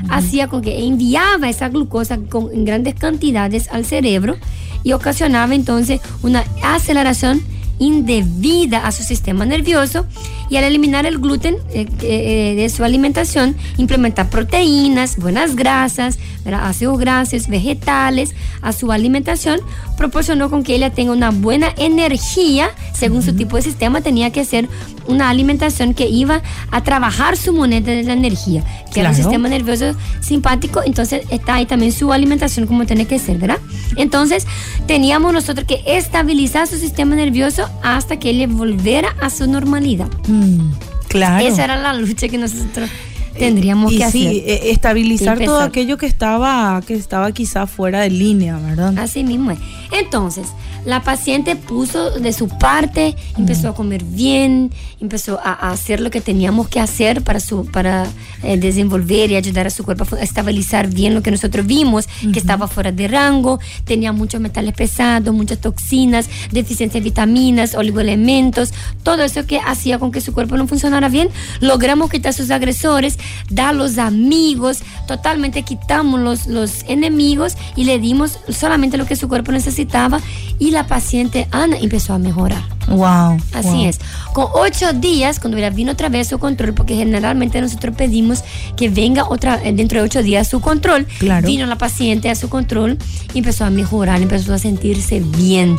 hacía 0.09 0.49
con 0.49 0.63
que 0.63 0.85
enviaba 0.87 1.49
esa 1.49 1.69
glucosa 1.69 2.19
con, 2.19 2.53
en 2.53 2.65
grandes 2.65 2.95
cantidades 2.95 3.69
al 3.71 3.85
cerebro 3.85 4.37
y 4.85 4.93
ocasionaba 4.93 5.55
entonces 5.55 6.01
una 6.23 6.45
aceleración 6.63 7.43
indebida 7.79 8.87
a 8.87 8.93
su 8.93 9.03
sistema 9.03 9.45
nervioso 9.45 10.07
y 10.51 10.57
al 10.57 10.65
eliminar 10.65 11.07
el 11.07 11.19
gluten 11.19 11.57
eh, 11.73 11.87
eh, 12.03 12.55
de 12.57 12.69
su 12.69 12.85
alimentación, 12.85 13.57
implementar 13.77 14.31
proteínas, 14.31 15.17
buenas 15.17 15.57
grasas, 15.57 16.19
ácidos 16.53 16.99
grasos, 16.99 17.49
vegetales 17.49 18.35
a 18.63 18.73
su 18.73 18.91
alimentación, 18.91 19.61
proporcionó 19.97 20.51
con 20.51 20.63
que 20.63 20.75
ella 20.75 20.91
tenga 20.91 21.13
una 21.13 21.31
buena 21.31 21.73
energía, 21.77 22.71
según 22.95 23.23
su 23.23 23.35
tipo 23.35 23.57
de 23.57 23.63
sistema, 23.63 24.01
tenía 24.01 24.31
que 24.31 24.45
ser 24.45 24.69
una 25.07 25.31
alimentación 25.31 25.95
que 25.95 26.07
iba 26.07 26.43
a 26.71 26.83
trabajar 26.83 27.37
su 27.37 27.53
moneda 27.53 27.93
de 27.93 28.03
la 28.03 28.13
energía, 28.13 28.63
que 28.93 29.01
era 29.01 29.11
el 29.11 29.17
sistema 29.17 29.49
nervioso 29.49 29.95
simpático, 30.21 30.83
entonces 30.85 31.23
está 31.31 31.57
ahí 31.57 31.67
también 31.67 31.93
su 31.93 32.13
alimentación 32.13 32.67
como 32.67 32.87
tiene 32.87 33.07
que 33.07 33.19
ser, 33.19 33.39
¿verdad? 33.39 33.59
Entonces 33.97 34.47
teníamos 34.87 35.33
nosotros 35.33 35.67
que 35.67 35.83
estabilizar 35.87 36.67
su 36.67 36.77
sistema 36.77 37.15
nervioso 37.15 37.68
hasta 37.83 38.19
que 38.19 38.31
él 38.31 38.47
volviera 38.49 39.15
a 39.21 39.31
su 39.31 39.47
normalidad. 39.47 40.09
Mm, 40.27 40.73
claro. 41.09 41.47
Esa 41.47 41.65
era 41.65 41.77
la 41.77 41.93
lucha 41.95 42.29
que 42.29 42.39
nosotros 42.39 42.91
tendríamos 43.39 43.93
que 43.93 43.99
sí, 44.11 44.27
hacer. 44.27 44.33
E, 44.47 44.71
estabilizar 44.71 45.39
todo 45.39 45.61
aquello 45.61 45.97
que 45.97 46.07
estaba, 46.07 46.81
que 46.87 46.95
estaba 46.95 47.33
quizá 47.33 47.67
fuera 47.67 48.01
de 48.01 48.11
línea, 48.11 48.59
¿verdad? 48.59 48.99
Así 48.99 49.25
mismo 49.25 49.51
es. 49.53 49.59
Entonces, 49.93 50.49
la 50.85 51.03
paciente 51.03 51.57
puso 51.57 52.11
de 52.11 52.33
su 52.33 52.49
parte, 52.49 53.17
empezó 53.37 53.69
a 53.69 53.75
comer 53.75 54.05
bien, 54.05 54.73
empezó 55.01 55.39
a, 55.43 55.71
hacer 55.71 56.01
lo 56.01 56.11
que 56.11 56.21
teníamos 56.21 56.69
que 56.69 56.81
hacer 56.81 57.23
para, 57.23 57.41
su, 57.41 57.67
para 57.67 58.07
eh, 58.43 58.57
desenvolver 58.57 59.31
y 59.31 59.37
ayudar 59.37 59.67
a 59.67 59.71
su 59.71 59.85
cuerpo 59.85 60.07
a 60.17 60.23
estabilizar 60.23 60.89
bien 60.89 61.15
lo 61.15 61.23
que 61.23 61.31
nosotros 61.31 61.67
vimos, 61.67 62.09
que 62.33 62.39
estaba 62.39 62.69
fuera 62.69 62.93
de 62.93 63.09
rango, 63.09 63.61
tenía 63.85 64.13
muchos 64.13 64.41
metales 64.41 64.75
pesados, 64.75 65.35
muchas 65.35 65.59
toxinas, 65.59 66.29
deficiencia 66.51 67.01
de 67.01 67.05
vitaminas, 67.05 67.75
oligoelementos, 67.75 68.73
todo 69.03 69.23
eso 69.23 69.47
que 69.47 69.61
hacía 69.61 69.99
con 69.99 70.13
que 70.13 70.21
su 70.21 70.33
cuerpo 70.33 70.57
no 70.57 70.67
funcionara 70.67 71.09
bien. 71.09 71.29
Logramos 71.61 72.11
quitar 72.11 72.33
sus 72.33 72.51
agresores, 72.51 73.19
dar 73.51 73.75
los 73.75 73.99
amigos, 73.99 74.81
totalmente 75.07 75.63
quitamos 75.63 76.21
los, 76.21 76.47
los 76.47 76.85
enemigos 76.89 77.57
y 77.77 77.85
le 77.85 77.99
dimos 77.99 78.39
solamente 78.49 78.97
lo 78.97 79.07
que 79.07 79.17
su 79.17 79.29
cuerpo 79.29 79.53
necesitaba 79.53 80.21
y 80.59 80.68
la 80.71 80.87
paciente 80.87 81.49
Ana 81.51 81.79
empezó 81.79 82.15
a 82.15 82.19
mejorar. 82.19 82.78
Wow. 82.89 83.39
Así 83.53 83.85
es. 83.85 83.99
Con 84.33 84.47
ocho 84.55 84.93
días, 84.93 85.41
cuando 85.41 85.57
ella 85.59 85.71
vino 85.71 85.93
otra 85.93 86.09
vez 86.09 86.29
su 86.29 86.39
control, 86.39 86.75
porque 86.75 86.95
generalmente 86.97 87.61
nosotros 87.61 87.95
pedimos 87.97 88.43
que 88.77 88.89
venga 88.89 89.29
otra 89.29 89.61
eh, 89.63 89.73
dentro 89.73 90.01
de 90.01 90.07
ocho 90.07 90.23
días 90.23 90.49
su 90.49 90.61
control. 90.61 91.07
Claro. 91.19 91.47
Vino 91.47 91.67
la 91.67 91.77
paciente 91.77 92.31
a 92.31 92.35
su 92.35 92.49
control 92.49 92.99
y 93.35 93.39
empezó 93.39 93.65
a 93.65 93.71
mejorar, 93.71 94.23
empezó 94.23 94.55
a 94.55 94.59
sentirse 94.59 95.21
bien. 95.21 95.77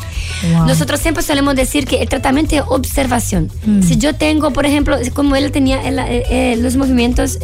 Nosotros 0.65 0.99
siempre 0.99 1.23
solemos 1.23 1.55
decir 1.55 1.85
que 1.85 2.01
el 2.01 2.09
tratamiento 2.09 2.55
es 2.55 2.63
observación. 2.67 3.49
Mm. 3.65 3.81
Si 3.81 3.97
yo 3.97 4.15
tengo, 4.15 4.51
por 4.51 4.65
ejemplo, 4.65 4.97
como 5.13 5.35
él 5.35 5.51
tenía 5.51 5.81
eh, 5.83 6.23
eh, 6.29 6.55
los 6.57 6.75
movimientos 6.75 7.39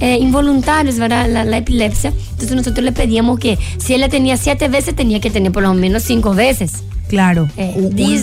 involuntarios, 0.00 0.98
¿verdad? 0.98 1.28
La, 1.28 1.44
la, 1.44 1.56
epilepsia, 1.56 2.12
entonces 2.32 2.54
nosotros 2.54 2.84
le 2.84 2.92
pedíamos 2.92 3.38
que 3.38 3.58
si 3.78 3.94
él 3.94 4.02
la 4.02 4.08
tenía 4.08 4.36
siete 4.36 4.68
veces, 4.68 4.94
tenía 4.94 5.20
que 5.20 5.30
tener 5.30 5.52
por 5.52 5.62
lo 5.62 5.72
menos 5.74 6.02
cinco 6.02 6.34
veces. 6.34 6.82
Claro, 7.08 7.48
eh, 7.56 7.74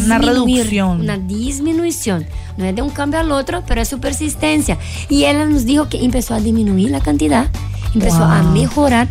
una 0.05 0.17
reducción. 0.17 1.01
Una 1.01 1.17
disminución. 1.17 2.25
No 2.57 2.65
es 2.65 2.75
de 2.75 2.81
un 2.81 2.89
cambio 2.89 3.19
al 3.19 3.31
otro, 3.31 3.63
pero 3.65 3.81
es 3.81 3.87
su 3.87 3.99
persistencia. 3.99 4.77
Y 5.09 5.23
él 5.23 5.49
nos 5.49 5.65
dijo 5.65 5.89
que 5.89 6.03
empezó 6.03 6.33
a 6.33 6.39
disminuir 6.39 6.91
la 6.91 6.99
cantidad, 6.99 7.47
empezó 7.93 8.23
a 8.23 8.43
mejorar 8.43 9.07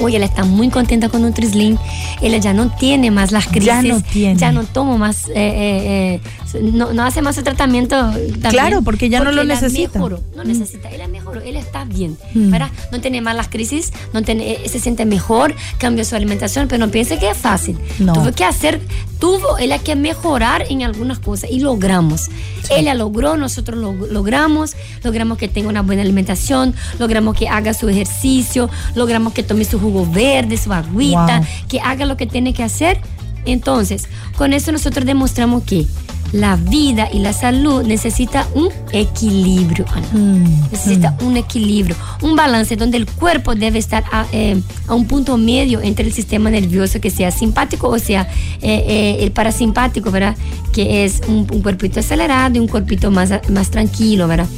Hoy 0.00 0.16
ella 0.16 0.24
está 0.24 0.44
muy 0.44 0.68
contenta 0.70 1.08
con 1.08 1.22
Nutrislim. 1.22 1.76
Ella 2.20 2.38
ya 2.38 2.52
no 2.54 2.70
tiene 2.70 3.10
más 3.10 3.30
las 3.30 3.46
crisis. 3.46 3.66
Ya 3.66 3.82
no 3.82 4.00
tiene. 4.00 4.36
Ya 4.36 4.52
no 4.52 4.64
toma 4.64 4.96
más, 4.96 5.28
eh, 5.28 5.32
eh, 5.34 6.20
no, 6.60 6.92
no, 6.92 7.02
hace 7.04 7.22
más 7.22 7.38
el 7.38 7.44
tratamiento. 7.44 8.12
claro, 8.50 8.82
porque 8.82 9.08
ya 9.08 9.20
no 9.20 9.32
lo 9.32 9.44
necesita. 9.44 9.98
Mejoró, 9.98 10.20
no 10.36 10.44
mm. 10.44 10.48
necesita, 10.48 10.90
ella 10.90 11.08
mejoró, 11.08 11.40
ella 11.40 11.60
está 11.60 11.84
bien. 11.84 12.16
Mm. 12.34 12.50
¿verdad? 12.50 12.70
No 12.90 13.00
tiene 13.00 13.20
más 13.20 13.36
las 13.36 13.48
crisis, 13.48 13.92
no 14.12 14.22
tiene, 14.22 14.58
se 14.66 14.80
siente 14.80 15.04
mejor, 15.04 15.54
cambió 15.78 16.04
su 16.04 16.16
alimentación, 16.16 16.68
pero 16.68 16.84
no 16.84 16.90
piense 16.90 17.18
que 17.18 17.30
es 17.30 17.36
fácil. 17.36 17.78
No. 17.98 18.12
Tuvo 18.12 18.32
que 18.32 18.44
hacer, 18.44 18.80
tuvo 19.18 19.58
ella 19.58 19.78
que 19.78 19.96
mejorar 19.96 20.64
en 20.68 20.82
algunas 20.82 21.18
cosas 21.18 21.50
y 21.50 21.60
logramos. 21.60 22.28
Ella 22.70 22.94
logró, 22.94 23.36
nosotros 23.36 23.78
lo, 23.78 23.92
logramos, 23.92 24.76
logramos 25.02 25.38
que 25.38 25.48
tenga 25.48 25.68
una 25.68 25.82
buena 25.82 26.02
alimentación, 26.02 26.74
logramos 26.98 27.36
que 27.36 27.48
haga 27.48 27.74
su 27.74 27.88
ejercicio, 27.88 28.70
logramos 28.94 29.32
que 29.32 29.42
tome 29.42 29.64
su 29.64 29.78
jugo 29.78 30.06
verde, 30.06 30.56
su 30.56 30.72
agüita, 30.72 31.42
que 31.68 31.80
haga 31.80 32.06
lo 32.06 32.16
que 32.16 32.26
tiene 32.26 32.52
que 32.52 32.62
hacer. 32.62 32.98
Entonces, 33.44 34.08
con 34.36 34.52
eso 34.52 34.72
nosotros 34.72 35.04
demostramos 35.04 35.64
que 35.64 35.86
la 36.32 36.56
vida 36.56 37.08
y 37.12 37.18
la 37.18 37.32
salud 37.32 37.82
necesita 37.82 38.48
un 38.54 38.70
equilibrio, 38.92 39.84
mm, 40.12 40.70
necesita 40.72 41.10
mm. 41.20 41.26
un 41.26 41.36
equilibrio, 41.36 41.94
un 42.22 42.34
balance 42.36 42.74
donde 42.76 42.96
el 42.96 43.06
cuerpo 43.06 43.54
debe 43.54 43.78
estar 43.78 44.02
eh, 44.32 44.60
a, 44.88 44.94
un 44.94 45.06
punto 45.06 45.36
medio 45.36 45.80
entre 45.82 46.06
el 46.06 46.12
sistema 46.12 46.48
nervioso 46.48 47.00
que 47.00 47.10
sea 47.10 47.30
simpático 47.30 47.88
o 47.88 47.98
sea 47.98 48.28
eh, 48.62 48.84
eh, 48.88 49.16
el 49.20 49.32
parasimpático, 49.32 50.10
¿verdad? 50.10 50.36
Que 50.72 51.04
es 51.04 51.20
un, 51.28 51.46
un, 51.52 51.60
cuerpito 51.60 52.00
acelerado 52.00 52.56
y 52.56 52.60
un 52.60 52.68
cuerpito 52.68 53.10
más, 53.10 53.30
más 53.50 53.70
tranquilo, 53.70 54.26
¿verdad? 54.26 54.48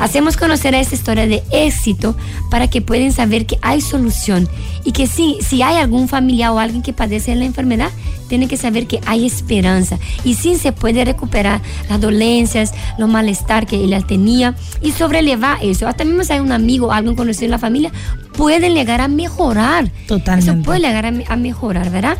Hacemos 0.00 0.36
conocer 0.36 0.74
a 0.74 0.80
esta 0.80 0.94
historia 0.94 1.26
de 1.26 1.42
éxito 1.52 2.16
para 2.50 2.68
que 2.68 2.80
puedan 2.80 3.12
saber 3.12 3.46
que 3.46 3.58
hay 3.62 3.80
solución 3.80 4.48
y 4.84 4.92
que 4.92 5.06
si, 5.06 5.38
si 5.46 5.62
hay 5.62 5.76
algún 5.76 6.08
familiar 6.08 6.50
o 6.50 6.58
alguien 6.58 6.82
que 6.82 6.92
padece 6.92 7.34
la 7.36 7.44
enfermedad, 7.44 7.90
tiene 8.28 8.48
que 8.48 8.56
saber 8.56 8.86
que 8.86 9.00
hay 9.06 9.26
esperanza 9.26 9.98
y 10.24 10.34
sí 10.34 10.56
se 10.56 10.72
puede 10.72 11.04
recuperar 11.04 11.60
las 11.88 12.00
dolencias, 12.00 12.72
los 12.96 13.10
malestar 13.10 13.66
que 13.66 13.82
él 13.84 14.06
tenía 14.06 14.54
y 14.80 14.92
sobrelevar 14.92 15.58
eso. 15.62 15.88
Hasta 15.88 16.04
mismo 16.04 16.24
si 16.24 16.32
hay 16.32 16.40
un 16.40 16.52
amigo, 16.52 16.92
alguien 16.92 17.16
conocido 17.16 17.46
en 17.46 17.50
la 17.50 17.58
familia, 17.58 17.92
pueden 18.34 18.74
llegar 18.74 19.00
a 19.00 19.08
mejorar. 19.08 19.90
Totalmente. 20.06 20.52
Eso 20.52 20.62
puede 20.62 20.80
llegar 20.80 21.06
a, 21.06 21.36
mejorar, 21.36 21.90
¿verdad? 21.90 22.16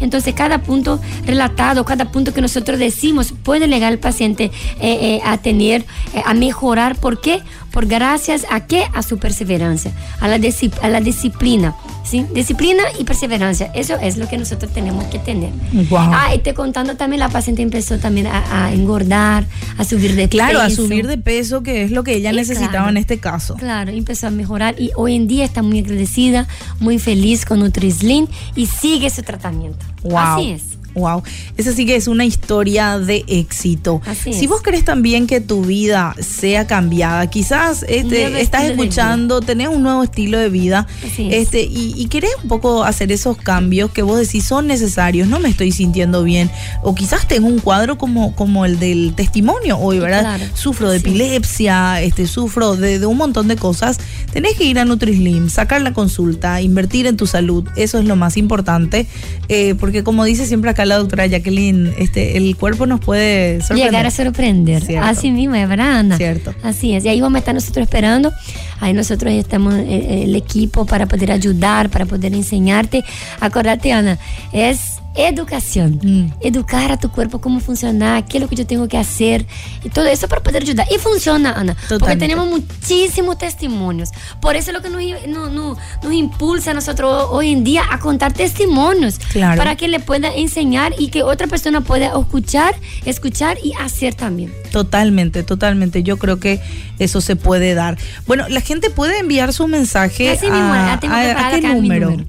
Entonces, 0.00 0.34
cada 0.34 0.58
punto 0.58 1.00
relatado, 1.26 1.84
cada 1.84 2.10
punto 2.10 2.32
que 2.32 2.40
nosotros 2.40 2.78
decimos 2.78 3.32
puede 3.42 3.66
llegar 3.66 3.92
al 3.92 3.98
paciente 3.98 4.44
eh, 4.44 4.50
eh, 4.80 5.20
a 5.24 5.38
tener, 5.38 5.84
eh, 6.14 6.22
a 6.24 6.34
mejorar. 6.34 6.96
¿Por 6.96 7.20
qué? 7.20 7.42
Por 7.74 7.86
gracias 7.86 8.46
a 8.50 8.60
qué? 8.60 8.84
A 8.94 9.02
su 9.02 9.18
perseverancia, 9.18 9.90
a 10.20 10.28
la, 10.28 10.36
a 10.80 10.88
la 10.88 11.00
disciplina. 11.00 11.74
¿sí? 12.04 12.24
Disciplina 12.32 12.84
y 13.00 13.02
perseverancia. 13.02 13.72
Eso 13.74 13.96
es 14.00 14.16
lo 14.16 14.28
que 14.28 14.38
nosotros 14.38 14.72
tenemos 14.72 15.06
que 15.06 15.18
tener. 15.18 15.50
Ah, 15.90 16.32
y 16.36 16.38
te 16.38 16.54
contando 16.54 16.96
también, 16.96 17.18
la 17.18 17.30
paciente 17.30 17.62
empezó 17.62 17.98
también 17.98 18.28
a, 18.28 18.72
engordar, 18.72 19.44
a 19.76 19.84
subir 19.84 20.14
de 20.14 20.28
peso. 20.28 20.38
Claro, 20.38 20.60
a 20.60 20.70
subir 20.70 21.08
de 21.08 21.18
peso, 21.18 21.64
que 21.64 21.82
es 21.82 21.90
lo 21.90 22.04
que 22.04 22.14
ella 22.14 22.32
necesitaba 22.32 22.88
en 22.88 22.96
este 22.96 23.18
caso. 23.18 23.56
Claro, 23.56 23.90
empezó 23.90 24.28
a 24.28 24.30
mejorar 24.30 24.76
y 24.78 24.92
hoy 24.94 25.16
en 25.16 25.26
día 25.26 25.44
está 25.44 25.62
muy 25.62 25.80
agradecida, 25.80 26.46
muy 26.78 27.00
feliz 27.00 27.44
con 27.44 27.58
Nutrislim 27.58 28.28
y 28.54 28.66
sigue 28.66 29.10
su 29.10 29.24
tratamiento. 29.24 29.84
Así 30.16 30.52
es. 30.52 30.73
Wow, 30.94 31.22
esa 31.56 31.72
sí 31.72 31.86
que 31.86 31.96
es 31.96 32.06
una 32.08 32.24
historia 32.24 32.98
de 32.98 33.24
éxito. 33.26 34.00
Así 34.06 34.32
si 34.32 34.44
es. 34.44 34.50
vos 34.50 34.62
querés 34.62 34.84
también 34.84 35.26
que 35.26 35.40
tu 35.40 35.62
vida 35.64 36.14
sea 36.20 36.66
cambiada, 36.66 37.28
quizás 37.28 37.84
este, 37.88 38.40
estás 38.40 38.64
escuchando, 38.64 39.40
tenés 39.40 39.68
un 39.68 39.82
nuevo 39.82 40.02
estilo 40.04 40.38
de 40.38 40.48
vida 40.48 40.86
Así 41.04 41.28
es. 41.28 41.42
este, 41.48 41.62
y, 41.62 41.94
y 41.96 42.06
querés 42.06 42.30
un 42.42 42.48
poco 42.48 42.84
hacer 42.84 43.10
esos 43.12 43.36
cambios 43.36 43.90
que 43.90 44.02
vos 44.02 44.18
decís 44.18 44.44
son 44.44 44.66
necesarios, 44.66 45.26
no 45.28 45.40
me 45.40 45.48
estoy 45.48 45.72
sintiendo 45.72 46.22
bien, 46.22 46.50
o 46.82 46.94
quizás 46.94 47.26
tengo 47.26 47.48
un 47.48 47.58
cuadro 47.58 47.98
como, 47.98 48.34
como 48.36 48.64
el 48.64 48.78
del 48.78 49.14
testimonio 49.16 49.78
hoy, 49.78 49.98
¿verdad? 49.98 50.20
Claro. 50.20 50.44
Sufro 50.54 50.90
de 50.90 51.00
Sí. 51.00 51.08
epilepsia, 51.08 52.00
este, 52.02 52.26
sufro 52.26 52.76
de, 52.76 52.98
de 52.98 53.06
un 53.06 53.16
montón 53.16 53.48
de 53.48 53.56
cosas. 53.56 53.98
Tenés 54.32 54.54
que 54.56 54.64
ir 54.64 54.78
a 54.78 54.84
NutriSlim, 54.84 55.48
sacar 55.50 55.82
la 55.82 55.92
consulta, 55.92 56.60
invertir 56.60 57.06
en 57.06 57.16
tu 57.16 57.26
salud, 57.26 57.64
eso 57.76 57.98
es 57.98 58.04
lo 58.04 58.16
más 58.16 58.36
importante, 58.36 59.06
eh, 59.48 59.74
porque 59.78 60.04
como 60.04 60.24
dice 60.24 60.46
siempre 60.46 60.70
acá 60.70 60.83
la 60.86 60.98
doctora 60.98 61.26
Jacqueline, 61.26 61.94
este, 61.98 62.36
el 62.36 62.56
cuerpo 62.56 62.86
nos 62.86 63.00
puede 63.00 63.60
sorprender. 63.60 63.86
Llegar 63.86 64.06
a 64.06 64.10
sorprender. 64.10 64.82
Cierto. 64.82 65.06
Así 65.06 65.30
mismo, 65.30 65.54
es 65.54 65.68
verdad, 65.68 65.98
Ana. 65.98 66.16
Cierto. 66.16 66.54
Así 66.62 66.94
es. 66.94 67.04
Y 67.04 67.08
ahí 67.08 67.20
vamos 67.20 67.36
a 67.36 67.38
estar 67.40 67.54
nosotros 67.54 67.84
esperando. 67.84 68.32
Ahí 68.80 68.92
nosotros 68.92 69.32
estamos, 69.32 69.74
eh, 69.74 70.24
el 70.24 70.34
equipo, 70.36 70.86
para 70.86 71.06
poder 71.06 71.32
ayudar, 71.32 71.90
para 71.90 72.06
poder 72.06 72.34
enseñarte. 72.34 73.04
Acordate, 73.40 73.92
Ana, 73.92 74.18
es 74.52 74.94
educación. 75.14 76.00
Mm. 76.02 76.26
Educar 76.40 76.92
a 76.92 76.96
tu 76.98 77.10
cuerpo 77.10 77.40
cómo 77.40 77.60
funcionar, 77.60 78.24
qué 78.26 78.38
es 78.38 78.42
lo 78.42 78.48
que 78.48 78.56
yo 78.56 78.66
tengo 78.66 78.88
que 78.88 78.98
hacer. 78.98 79.46
Y 79.84 79.88
todo 79.90 80.06
eso 80.06 80.28
para 80.28 80.42
poder 80.42 80.62
ayudar. 80.62 80.86
Y 80.94 80.98
funciona, 80.98 81.52
Ana. 81.52 81.76
Porque 81.88 82.16
tenemos 82.16 82.48
muchísimos 82.48 83.38
testimonios. 83.38 84.10
Por 84.40 84.56
eso 84.56 84.70
es 84.70 84.74
lo 84.76 84.82
que 84.82 84.90
nos, 84.90 85.02
nos, 85.28 85.52
nos- 85.52 85.78
nos 86.02 86.12
impulsa 86.12 86.72
a 86.72 86.74
nosotros 86.74 87.26
hoy 87.30 87.50
en 87.52 87.64
día 87.64 87.82
a 87.90 87.98
contar 87.98 88.32
testimonios. 88.32 89.18
Claro. 89.32 89.58
Para 89.58 89.76
que 89.76 89.88
le 89.88 90.00
pueda 90.00 90.34
enseñar 90.34 90.94
y 90.98 91.08
que 91.08 91.22
otra 91.22 91.46
persona 91.46 91.80
pueda 91.80 92.06
escuchar, 92.18 92.74
escuchar 93.04 93.58
y 93.62 93.72
hacer 93.80 94.14
también. 94.14 94.52
Totalmente, 94.70 95.42
totalmente. 95.42 96.02
Yo 96.02 96.16
creo 96.18 96.40
que 96.40 96.60
eso 96.98 97.20
se 97.20 97.36
puede 97.36 97.74
dar. 97.74 97.96
Bueno, 98.26 98.48
la 98.48 98.60
gente 98.60 98.90
puede 98.90 99.18
enviar 99.18 99.52
su 99.52 99.68
mensaje 99.68 100.30
Así 100.30 100.46
mismo, 100.50 100.72
a, 100.72 100.86
ya 100.94 101.00
tengo 101.00 101.14
a- 101.14 101.20
a 101.20 101.24
preparada 101.24 101.50
qué 101.60 101.66
acá 101.66 101.74
mi 101.76 101.80
número. 101.88 102.10
número. 102.10 102.28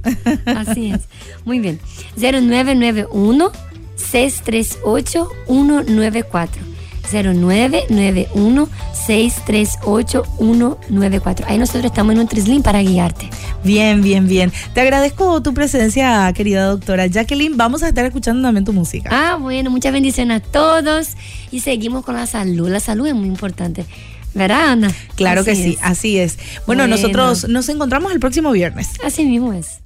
Así 0.60 0.92
es. 0.92 1.02
Muy 1.46 1.60
bien. 1.60 1.80
0991 2.18 2.75
638 2.80 5.30
194. 5.48 6.66
0991 7.12 8.70
638 9.06 10.24
194. 10.38 11.46
Ahí 11.48 11.58
nosotros 11.58 11.86
estamos 11.86 12.14
en 12.14 12.20
un 12.22 12.28
Trislim 12.28 12.62
para 12.64 12.82
guiarte. 12.82 13.30
Bien, 13.64 14.02
bien, 14.02 14.28
bien. 14.28 14.52
Te 14.74 14.82
agradezco 14.82 15.42
tu 15.42 15.54
presencia, 15.54 16.32
querida 16.34 16.66
doctora 16.66 17.06
Jacqueline. 17.08 17.58
Vamos 17.58 17.84
a 17.84 17.90
estar 17.90 18.06
escuchando 18.06 18.42
también 18.48 18.66
tu 18.66 18.74
música. 18.74 19.10
Ah, 19.12 19.38
bueno, 19.40 19.70
muchas 19.70 19.94
bendiciones 19.94 20.42
a 20.42 20.44
todos 20.44 21.10
y 21.52 21.60
seguimos 21.60 22.04
con 22.06 22.16
la 22.16 22.28
salud. 22.28 22.70
La 22.70 22.80
salud 22.80 23.08
es 23.08 23.16
muy 23.16 23.28
importante. 23.28 23.86
¿Verdad, 24.34 24.70
Ana? 24.72 24.92
claro 25.16 25.46
que 25.46 25.56
sí, 25.56 25.74
es. 25.74 25.78
así 25.82 26.18
es. 26.20 26.38
Bueno, 26.68 26.84
Bueno. 26.84 26.88
nosotros 26.98 27.48
nos 27.48 27.70
encontramos 27.70 28.12
el 28.12 28.20
próximo 28.20 28.52
viernes. 28.52 28.90
Así 29.04 29.24
mismo 29.24 29.54
es. 29.54 29.80